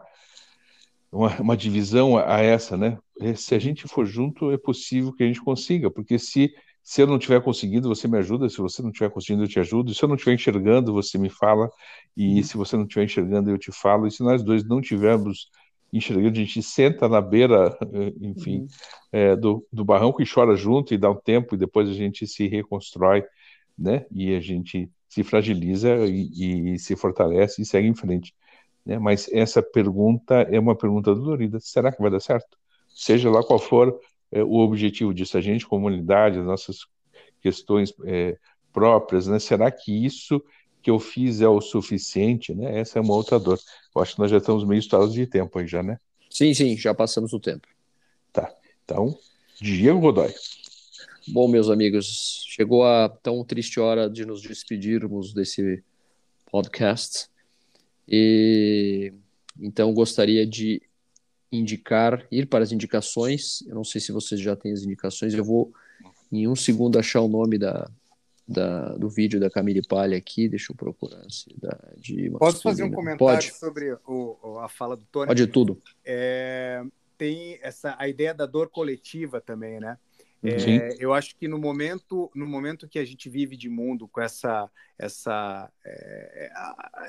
uma, 1.09 1.39
uma 1.39 1.55
divisão 1.55 2.17
a, 2.17 2.35
a 2.35 2.41
essa, 2.41 2.75
né? 2.75 2.97
É, 3.21 3.33
se 3.33 3.55
a 3.55 3.59
gente 3.59 3.87
for 3.87 4.05
junto, 4.05 4.51
é 4.51 4.57
possível 4.57 5.13
que 5.13 5.23
a 5.23 5.27
gente 5.27 5.41
consiga, 5.41 5.89
porque 5.89 6.19
se 6.19 6.53
se 6.83 7.01
eu 7.01 7.07
não 7.07 7.17
estiver 7.17 7.41
conseguindo, 7.41 7.87
você 7.87 8.07
me 8.07 8.17
ajuda. 8.17 8.49
Se 8.49 8.57
você 8.57 8.81
não 8.81 8.89
estiver 8.89 9.09
conseguindo, 9.09 9.43
eu 9.43 9.47
te 9.47 9.59
ajudo. 9.59 9.93
Se 9.93 10.03
eu 10.03 10.09
não 10.09 10.15
estiver 10.15 10.33
enxergando, 10.33 10.93
você 10.93 11.17
me 11.17 11.29
fala. 11.29 11.69
E 12.15 12.37
uhum. 12.37 12.43
se 12.43 12.57
você 12.57 12.75
não 12.75 12.83
estiver 12.83 13.05
enxergando, 13.05 13.49
eu 13.49 13.57
te 13.57 13.71
falo. 13.71 14.07
E 14.07 14.11
se 14.11 14.23
nós 14.23 14.43
dois 14.43 14.67
não 14.67 14.81
tivermos 14.81 15.49
enxergando, 15.93 16.29
a 16.29 16.41
gente 16.41 16.63
senta 16.63 17.07
na 17.07 17.21
beira, 17.21 17.77
enfim, 18.21 18.61
uhum. 18.61 18.67
é, 19.11 19.35
do, 19.35 19.65
do 19.71 19.85
barranco 19.85 20.21
e 20.21 20.25
chora 20.25 20.55
junto 20.55 20.93
e 20.93 20.97
dá 20.97 21.09
um 21.09 21.19
tempo 21.19 21.55
e 21.55 21.57
depois 21.57 21.89
a 21.89 21.93
gente 21.93 22.25
se 22.25 22.47
reconstrói, 22.47 23.23
né? 23.77 24.05
E 24.11 24.33
a 24.35 24.39
gente 24.39 24.89
se 25.09 25.23
fragiliza 25.23 25.89
e, 26.07 26.73
e 26.73 26.79
se 26.79 26.95
fortalece 26.95 27.61
e 27.61 27.65
segue 27.65 27.87
em 27.87 27.95
frente. 27.95 28.33
Né? 28.85 28.97
Mas 28.97 29.29
essa 29.31 29.61
pergunta 29.61 30.35
é 30.43 30.59
uma 30.59 30.75
pergunta 30.75 31.13
dolorida. 31.13 31.59
Será 31.59 31.91
que 31.91 32.01
vai 32.01 32.09
dar 32.09 32.21
certo? 32.21 32.57
Seja 32.87 33.29
lá 33.29 33.43
qual 33.43 33.59
for 33.59 33.99
é, 34.31 34.43
o 34.43 34.55
objetivo 34.57 35.13
disso, 35.13 35.37
a 35.37 35.41
gente, 35.41 35.65
comunidade, 35.65 36.39
as 36.39 36.45
nossas 36.45 36.85
questões 37.41 37.93
é, 38.05 38.37
próprias, 38.71 39.27
né? 39.27 39.39
Será 39.39 39.69
que 39.69 39.91
isso 40.05 40.41
que 40.81 40.89
eu 40.89 40.99
fiz 40.99 41.41
é 41.41 41.47
o 41.47 41.61
suficiente, 41.61 42.53
né? 42.53 42.79
Essa 42.79 42.99
é 42.99 43.01
uma 43.01 43.13
outra 43.13 43.39
dor. 43.39 43.59
Eu 43.95 44.01
acho 44.01 44.15
que 44.15 44.19
nós 44.19 44.31
já 44.31 44.37
estamos 44.37 44.63
meio 44.63 44.79
estourados 44.79 45.13
de 45.13 45.27
tempo 45.27 45.59
aí 45.59 45.67
já, 45.67 45.83
né? 45.83 45.97
Sim, 46.29 46.53
sim, 46.53 46.77
já 46.77 46.93
passamos 46.93 47.33
o 47.33 47.39
tempo. 47.39 47.67
Tá. 48.31 48.51
Então, 48.83 49.17
Diego 49.59 49.99
Godoy. 49.99 50.33
Bom, 51.27 51.47
meus 51.47 51.69
amigos, 51.69 52.43
chegou 52.47 52.83
a 52.83 53.07
tão 53.07 53.43
triste 53.43 53.79
hora 53.79 54.09
de 54.09 54.25
nos 54.25 54.41
despedirmos 54.41 55.33
desse 55.33 55.83
podcast. 56.49 57.29
E 58.07 59.13
então 59.59 59.93
gostaria 59.93 60.45
de 60.47 60.81
indicar, 61.51 62.25
ir 62.31 62.47
para 62.47 62.63
as 62.63 62.71
indicações. 62.71 63.61
Eu 63.67 63.75
não 63.75 63.83
sei 63.83 63.99
se 63.99 64.11
vocês 64.11 64.39
já 64.39 64.55
têm 64.55 64.71
as 64.71 64.83
indicações. 64.83 65.33
Eu 65.33 65.43
vou, 65.43 65.73
em 66.31 66.47
um 66.47 66.55
segundo, 66.55 66.97
achar 66.97 67.21
o 67.21 67.27
nome 67.27 67.57
da, 67.57 67.89
da 68.47 68.95
do 68.95 69.09
vídeo 69.09 69.39
da 69.39 69.49
Camille 69.49 69.85
Palha 69.85 70.17
aqui. 70.17 70.47
Deixa 70.47 70.71
eu 70.71 70.75
procurar. 70.75 71.23
Cidade 71.29 72.29
Posso 72.39 72.61
fazer 72.61 72.83
um 72.83 72.91
comentário 72.91 73.17
Pode. 73.17 73.53
sobre 73.53 73.97
o, 74.07 74.59
a 74.59 74.69
fala 74.69 74.95
do 74.95 75.05
Tony? 75.05 75.27
Pode 75.27 75.47
tudo. 75.47 75.81
É, 76.05 76.83
tem 77.17 77.59
essa, 77.61 77.95
a 77.99 78.07
ideia 78.07 78.33
da 78.33 78.45
dor 78.45 78.69
coletiva 78.69 79.41
também, 79.41 79.79
né? 79.79 79.97
É, 80.43 80.95
eu 80.97 81.13
acho 81.13 81.35
que 81.35 81.47
no 81.47 81.59
momento, 81.59 82.31
no 82.33 82.47
momento 82.47 82.87
que 82.87 82.97
a 82.97 83.05
gente 83.05 83.29
vive 83.29 83.55
de 83.55 83.69
mundo 83.69 84.07
com 84.07 84.19
essa, 84.19 84.67
essa, 84.97 85.71
é, 85.85 86.51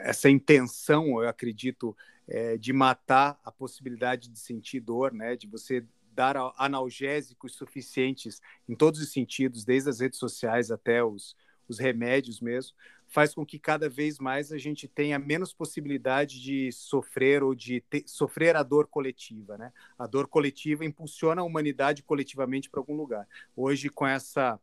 essa 0.02 0.28
intenção, 0.28 1.22
eu 1.22 1.26
acredito, 1.28 1.96
é, 2.28 2.56
de 2.56 2.72
matar 2.72 3.38
a 3.44 3.50
possibilidade 3.50 4.28
de 4.28 4.38
sentir 4.38 4.80
dor, 4.80 5.12
né? 5.12 5.36
De 5.36 5.46
você 5.46 5.84
dar 6.14 6.36
analgésicos 6.56 7.54
suficientes 7.54 8.40
em 8.68 8.74
todos 8.74 9.00
os 9.00 9.12
sentidos, 9.12 9.64
desde 9.64 9.88
as 9.88 10.00
redes 10.00 10.18
sociais 10.18 10.70
até 10.70 11.02
os, 11.02 11.34
os 11.68 11.78
remédios 11.78 12.40
mesmo, 12.40 12.76
faz 13.08 13.34
com 13.34 13.44
que 13.44 13.58
cada 13.58 13.88
vez 13.88 14.18
mais 14.18 14.52
a 14.52 14.58
gente 14.58 14.88
tenha 14.88 15.18
menos 15.18 15.52
possibilidade 15.52 16.40
de 16.40 16.70
sofrer 16.72 17.42
ou 17.42 17.54
de 17.54 17.80
ter, 17.82 18.04
sofrer 18.06 18.56
a 18.56 18.62
dor 18.62 18.86
coletiva, 18.86 19.58
né? 19.58 19.72
A 19.98 20.06
dor 20.06 20.26
coletiva 20.26 20.84
impulsiona 20.84 21.42
a 21.42 21.44
humanidade 21.44 22.02
coletivamente 22.02 22.70
para 22.70 22.80
algum 22.80 22.96
lugar. 22.96 23.28
Hoje, 23.56 23.88
com 23.88 24.06
essa 24.06 24.58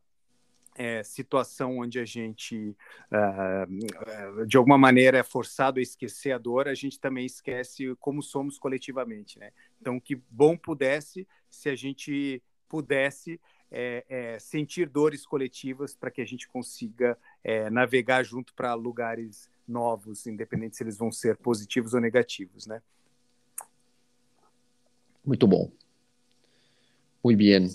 é, 0.76 1.02
situação 1.02 1.78
onde 1.78 1.98
a 1.98 2.04
gente, 2.04 2.76
uh, 3.10 4.46
de 4.46 4.56
alguma 4.56 4.78
maneira, 4.78 5.18
é 5.18 5.22
forçado 5.22 5.78
a 5.78 5.82
esquecer 5.82 6.32
a 6.32 6.38
dor, 6.38 6.68
a 6.68 6.74
gente 6.74 6.98
também 6.98 7.26
esquece 7.26 7.94
como 8.00 8.22
somos 8.22 8.58
coletivamente, 8.58 9.38
né? 9.38 9.50
Então, 9.80 9.98
que 9.98 10.16
bom 10.30 10.56
pudesse 10.56 11.26
se 11.50 11.68
a 11.68 11.76
gente 11.76 12.42
pudesse 12.68 13.40
é, 13.70 14.04
é, 14.08 14.38
sentir 14.38 14.88
dores 14.88 15.26
coletivas 15.26 15.94
para 15.94 16.10
que 16.10 16.20
a 16.20 16.26
gente 16.26 16.48
consiga 16.48 17.18
é, 17.42 17.68
navegar 17.70 18.22
junto 18.24 18.54
para 18.54 18.74
lugares 18.74 19.50
novos, 19.66 20.26
independente 20.26 20.76
se 20.76 20.82
eles 20.82 20.96
vão 20.96 21.12
ser 21.12 21.36
positivos 21.36 21.94
ou 21.94 22.00
negativos, 22.00 22.66
né? 22.66 22.82
Muito 25.24 25.46
bom. 25.46 25.70
Muito 27.22 27.38
bem. 27.38 27.68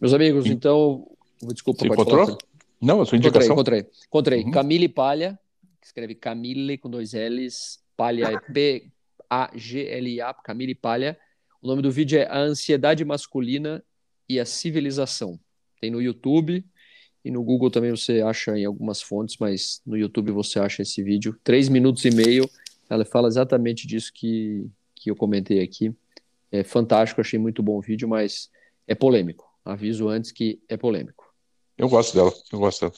Meus 0.00 0.12
amigos, 0.12 0.46
então 0.46 1.10
Desculpa, 1.42 1.80
Você 1.80 1.88
encontrou? 1.88 2.26
Falar. 2.26 2.38
Não, 2.80 3.00
a 3.00 3.06
sua 3.06 3.16
indicação. 3.18 3.52
Encontrei, 3.52 3.80
encontrei. 3.80 4.06
encontrei. 4.06 4.44
Uhum. 4.44 4.50
Camille 4.50 4.88
Palha, 4.88 5.38
escreve 5.82 6.14
Camille 6.14 6.78
com 6.78 6.88
dois 6.88 7.12
L's, 7.12 7.80
Palha 7.96 8.26
é 8.26 8.38
P-A-G-L-A, 8.52 10.34
Camille 10.34 10.74
Palha, 10.74 11.18
O 11.60 11.66
nome 11.66 11.82
do 11.82 11.90
vídeo 11.90 12.18
é 12.18 12.26
A 12.26 12.38
Ansiedade 12.38 13.04
Masculina 13.04 13.82
e 14.28 14.38
a 14.38 14.44
Civilização. 14.44 15.38
Tem 15.80 15.90
no 15.90 16.00
YouTube 16.00 16.64
e 17.24 17.30
no 17.30 17.42
Google 17.42 17.70
também 17.70 17.90
você 17.90 18.20
acha 18.20 18.56
em 18.56 18.64
algumas 18.64 19.02
fontes, 19.02 19.36
mas 19.38 19.82
no 19.84 19.96
YouTube 19.96 20.30
você 20.30 20.60
acha 20.60 20.82
esse 20.82 21.02
vídeo. 21.02 21.38
Três 21.42 21.68
minutos 21.68 22.04
e 22.04 22.10
meio. 22.10 22.48
Ela 22.88 23.04
fala 23.04 23.28
exatamente 23.28 23.86
disso 23.86 24.12
que, 24.14 24.66
que 24.94 25.10
eu 25.10 25.16
comentei 25.16 25.62
aqui. 25.62 25.92
É 26.50 26.62
fantástico, 26.62 27.20
achei 27.20 27.38
muito 27.38 27.62
bom 27.62 27.76
o 27.76 27.82
vídeo, 27.82 28.08
mas 28.08 28.50
é 28.86 28.94
polêmico. 28.94 29.46
Aviso 29.64 30.08
antes 30.08 30.32
que 30.32 30.60
é 30.68 30.76
polêmico. 30.76 31.27
Eu 31.78 31.88
gosto 31.88 32.14
dela, 32.14 32.32
eu 32.52 32.58
gosto 32.58 32.80
dela. 32.80 32.92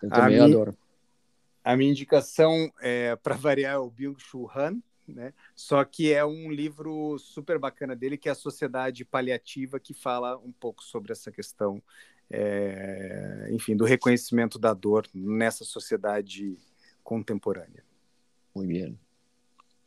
Eu 0.00 0.08
também 0.08 0.38
a 0.38 0.44
adoro. 0.44 0.78
A 1.64 1.76
minha 1.76 1.90
indicação, 1.90 2.70
é, 2.80 3.16
para 3.16 3.34
variar, 3.34 3.74
é 3.74 3.78
o 3.78 3.90
Byung-Chul 3.90 4.50
Han, 4.54 4.76
né? 5.08 5.34
Só 5.54 5.84
que 5.84 6.12
é 6.12 6.24
um 6.24 6.50
livro 6.50 7.18
super 7.18 7.58
bacana 7.58 7.96
dele, 7.96 8.16
que 8.16 8.28
é 8.28 8.32
a 8.32 8.36
Sociedade 8.36 9.04
Paliativa, 9.04 9.80
que 9.80 9.92
fala 9.92 10.36
um 10.38 10.52
pouco 10.52 10.82
sobre 10.82 11.12
essa 11.12 11.32
questão, 11.32 11.82
é, 12.30 13.48
enfim, 13.50 13.76
do 13.76 13.84
reconhecimento 13.84 14.58
da 14.58 14.72
dor 14.72 15.06
nessa 15.12 15.64
sociedade 15.64 16.56
contemporânea. 17.02 17.84
Muito 18.54 18.68
bem. 18.68 18.98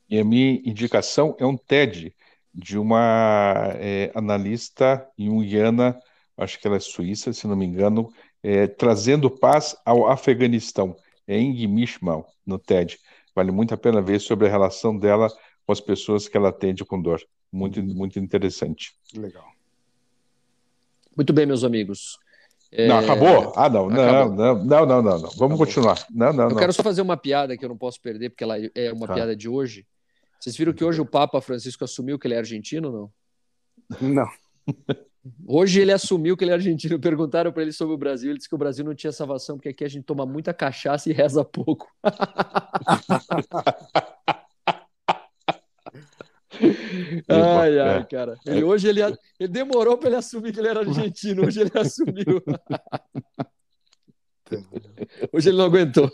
E 0.09 0.19
a 0.19 0.23
minha 0.23 0.53
indicação 0.63 1.35
é 1.39 1.45
um 1.45 1.57
TED 1.57 2.13
de 2.53 2.77
uma 2.77 3.73
é, 3.75 4.11
analista 4.15 5.07
junguiana, 5.17 5.99
acho 6.37 6.59
que 6.59 6.67
ela 6.67 6.77
é 6.77 6.79
suíça, 6.79 7.33
se 7.33 7.47
não 7.47 7.55
me 7.55 7.65
engano, 7.65 8.09
é, 8.43 8.67
trazendo 8.67 9.29
paz 9.29 9.75
ao 9.83 10.07
Afeganistão. 10.07 10.95
É 11.27 11.37
Ing 11.37 11.67
no 12.45 12.57
TED. 12.57 12.99
Vale 13.35 13.51
muito 13.51 13.73
a 13.73 13.77
pena 13.77 14.01
ver 14.01 14.19
sobre 14.19 14.47
a 14.47 14.49
relação 14.49 14.97
dela 14.97 15.29
com 15.65 15.71
as 15.71 15.81
pessoas 15.81 16.27
que 16.27 16.37
ela 16.37 16.49
atende 16.49 16.85
com 16.85 17.01
dor. 17.01 17.21
Muito, 17.51 17.83
muito 17.83 18.19
interessante. 18.19 18.93
Legal. 19.13 19.45
Muito 21.15 21.33
bem, 21.33 21.45
meus 21.45 21.63
amigos. 21.63 22.17
É... 22.71 22.87
Não, 22.87 22.99
acabou? 22.99 23.53
Ah, 23.55 23.69
não, 23.69 23.89
acabou. 23.89 24.35
não, 24.35 24.55
não, 24.55 24.65
não, 24.65 24.85
não, 24.85 25.01
não, 25.01 25.19
Vamos 25.19 25.35
acabou. 25.35 25.57
continuar. 25.57 26.05
Não, 26.11 26.31
não, 26.31 26.43
Eu 26.45 26.49
não. 26.51 26.57
quero 26.57 26.73
só 26.73 26.83
fazer 26.83 27.01
uma 27.01 27.17
piada 27.17 27.57
que 27.57 27.65
eu 27.65 27.69
não 27.69 27.77
posso 27.77 28.01
perder, 28.01 28.29
porque 28.29 28.43
ela 28.43 28.55
é 28.57 28.93
uma 28.93 29.07
tá. 29.07 29.13
piada 29.13 29.35
de 29.35 29.49
hoje. 29.49 29.85
Vocês 30.39 30.55
viram 30.55 30.73
que 30.73 30.83
hoje 30.83 31.01
o 31.01 31.05
Papa 31.05 31.41
Francisco 31.41 31.83
assumiu 31.83 32.19
que 32.19 32.27
ele 32.27 32.35
é 32.35 32.37
argentino 32.37 32.89
ou 32.89 33.11
não? 33.99 34.09
Não. 34.09 34.29
Hoje 35.45 35.81
ele 35.81 35.91
assumiu 35.91 36.35
que 36.37 36.43
ele 36.43 36.51
é 36.51 36.55
argentino. 36.55 36.99
Perguntaram 36.99 37.51
para 37.51 37.63
ele 37.63 37.71
sobre 37.71 37.93
o 37.95 37.97
Brasil. 37.97 38.29
Ele 38.29 38.37
disse 38.37 38.49
que 38.49 38.55
o 38.55 38.57
Brasil 38.57 38.83
não 38.85 38.95
tinha 38.95 39.11
salvação, 39.11 39.57
porque 39.57 39.69
aqui 39.69 39.83
a 39.83 39.89
gente 39.89 40.03
toma 40.03 40.25
muita 40.25 40.53
cachaça 40.53 41.09
e 41.09 41.13
reza 41.13 41.43
pouco. 41.43 41.87
ai, 47.27 47.79
ai, 47.79 48.05
cara. 48.05 48.37
Ele, 48.45 48.63
hoje 48.63 48.87
ele, 48.87 49.01
ele 49.39 49.49
demorou 49.49 49.97
para 49.97 50.09
ele 50.09 50.17
assumir 50.17 50.51
que 50.51 50.59
ele 50.59 50.67
era 50.69 50.81
argentino. 50.81 51.45
Hoje 51.45 51.61
ele 51.61 51.71
assumiu. 51.75 52.43
Hoje 55.33 55.49
ele 55.49 55.57
não 55.57 55.65
aguentou. 55.65 56.09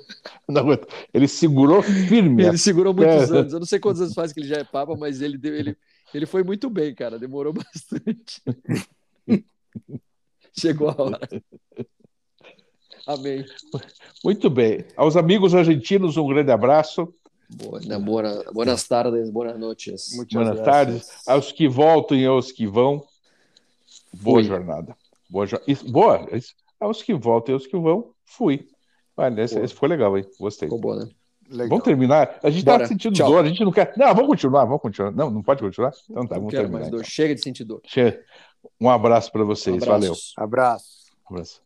Não 0.49 0.61
aguentou. 0.61 0.89
Ele 1.13 1.27
segurou 1.27 1.83
firme. 1.83 2.43
Ele 2.43 2.57
segurou 2.57 2.93
muitos 2.93 3.29
é. 3.31 3.37
anos. 3.37 3.53
Eu 3.53 3.59
não 3.59 3.65
sei 3.65 3.79
quantos 3.79 4.01
anos 4.01 4.13
faz 4.13 4.33
que 4.33 4.39
ele 4.39 4.47
já 4.47 4.57
é 4.57 4.63
papa, 4.63 4.95
mas 4.95 5.21
ele 5.21 5.39
ele, 5.43 5.77
ele 6.13 6.25
foi 6.25 6.43
muito 6.43 6.69
bem, 6.69 6.93
cara. 6.95 7.19
Demorou 7.19 7.53
bastante. 7.53 8.41
Chegou 10.57 10.89
a 10.89 11.01
hora. 11.01 11.19
Amém. 13.05 13.45
Muito 14.23 14.49
bem. 14.49 14.85
Aos 14.95 15.17
amigos 15.17 15.53
argentinos, 15.53 16.15
um 16.15 16.27
grande 16.27 16.51
abraço. 16.51 17.13
Boa, 17.49 17.79
boa, 17.99 18.43
boas 18.51 18.87
tardes, 18.87 19.29
boas 19.29 19.59
noites. 19.59 20.09
Boas 20.31 20.59
tardes. 20.61 21.27
Aos 21.27 21.51
que 21.51 21.67
voltam 21.67 22.17
e 22.17 22.25
aos 22.25 22.51
que 22.51 22.65
vão, 22.65 23.05
boa 24.13 24.39
Fui. 24.39 24.43
jornada. 24.43 24.95
Boa, 25.29 25.45
boa. 25.89 26.27
Aos 26.79 27.03
que 27.03 27.13
voltam 27.13 27.53
e 27.53 27.55
aos 27.55 27.67
que 27.67 27.77
vão, 27.77 28.13
fui. 28.25 28.67
Olha, 29.15 29.41
esse, 29.41 29.59
esse, 29.59 29.73
foi 29.73 29.89
legal, 29.89 30.17
hein? 30.17 30.25
Gostei. 30.39 30.67
Ficou 30.67 30.79
bom, 30.79 30.95
né? 30.95 31.09
Legal. 31.53 31.69
Vamos 31.69 31.83
terminar? 31.83 32.39
A 32.41 32.49
gente 32.49 32.59
está 32.59 32.85
sentindo 32.85 33.15
Tchau. 33.15 33.29
dor, 33.29 33.45
a 33.45 33.47
gente 33.47 33.63
não 33.63 33.71
quer. 33.71 33.93
Não, 33.95 34.07
vamos 34.07 34.27
continuar, 34.27 34.65
vamos 34.65 34.81
continuar. 34.81 35.11
Não, 35.11 35.29
não 35.29 35.43
pode 35.43 35.61
continuar? 35.61 35.91
Então 36.09 36.25
tá, 36.25 36.35
não 36.35 36.41
vamos 36.41 36.53
terminar. 36.53 36.79
Mais 36.79 36.89
dor. 36.89 36.97
Então. 37.01 37.09
Chega 37.09 37.35
de 37.35 37.41
sentir 37.41 37.63
dor. 37.63 37.79
Chega. 37.85 38.19
Um 38.81 38.89
abraço 38.89 39.31
para 39.31 39.43
vocês. 39.43 39.75
Um 39.75 39.85
Valeu. 39.85 40.13
Abraço. 40.35 41.11
Um 41.29 41.33
abraço. 41.35 41.61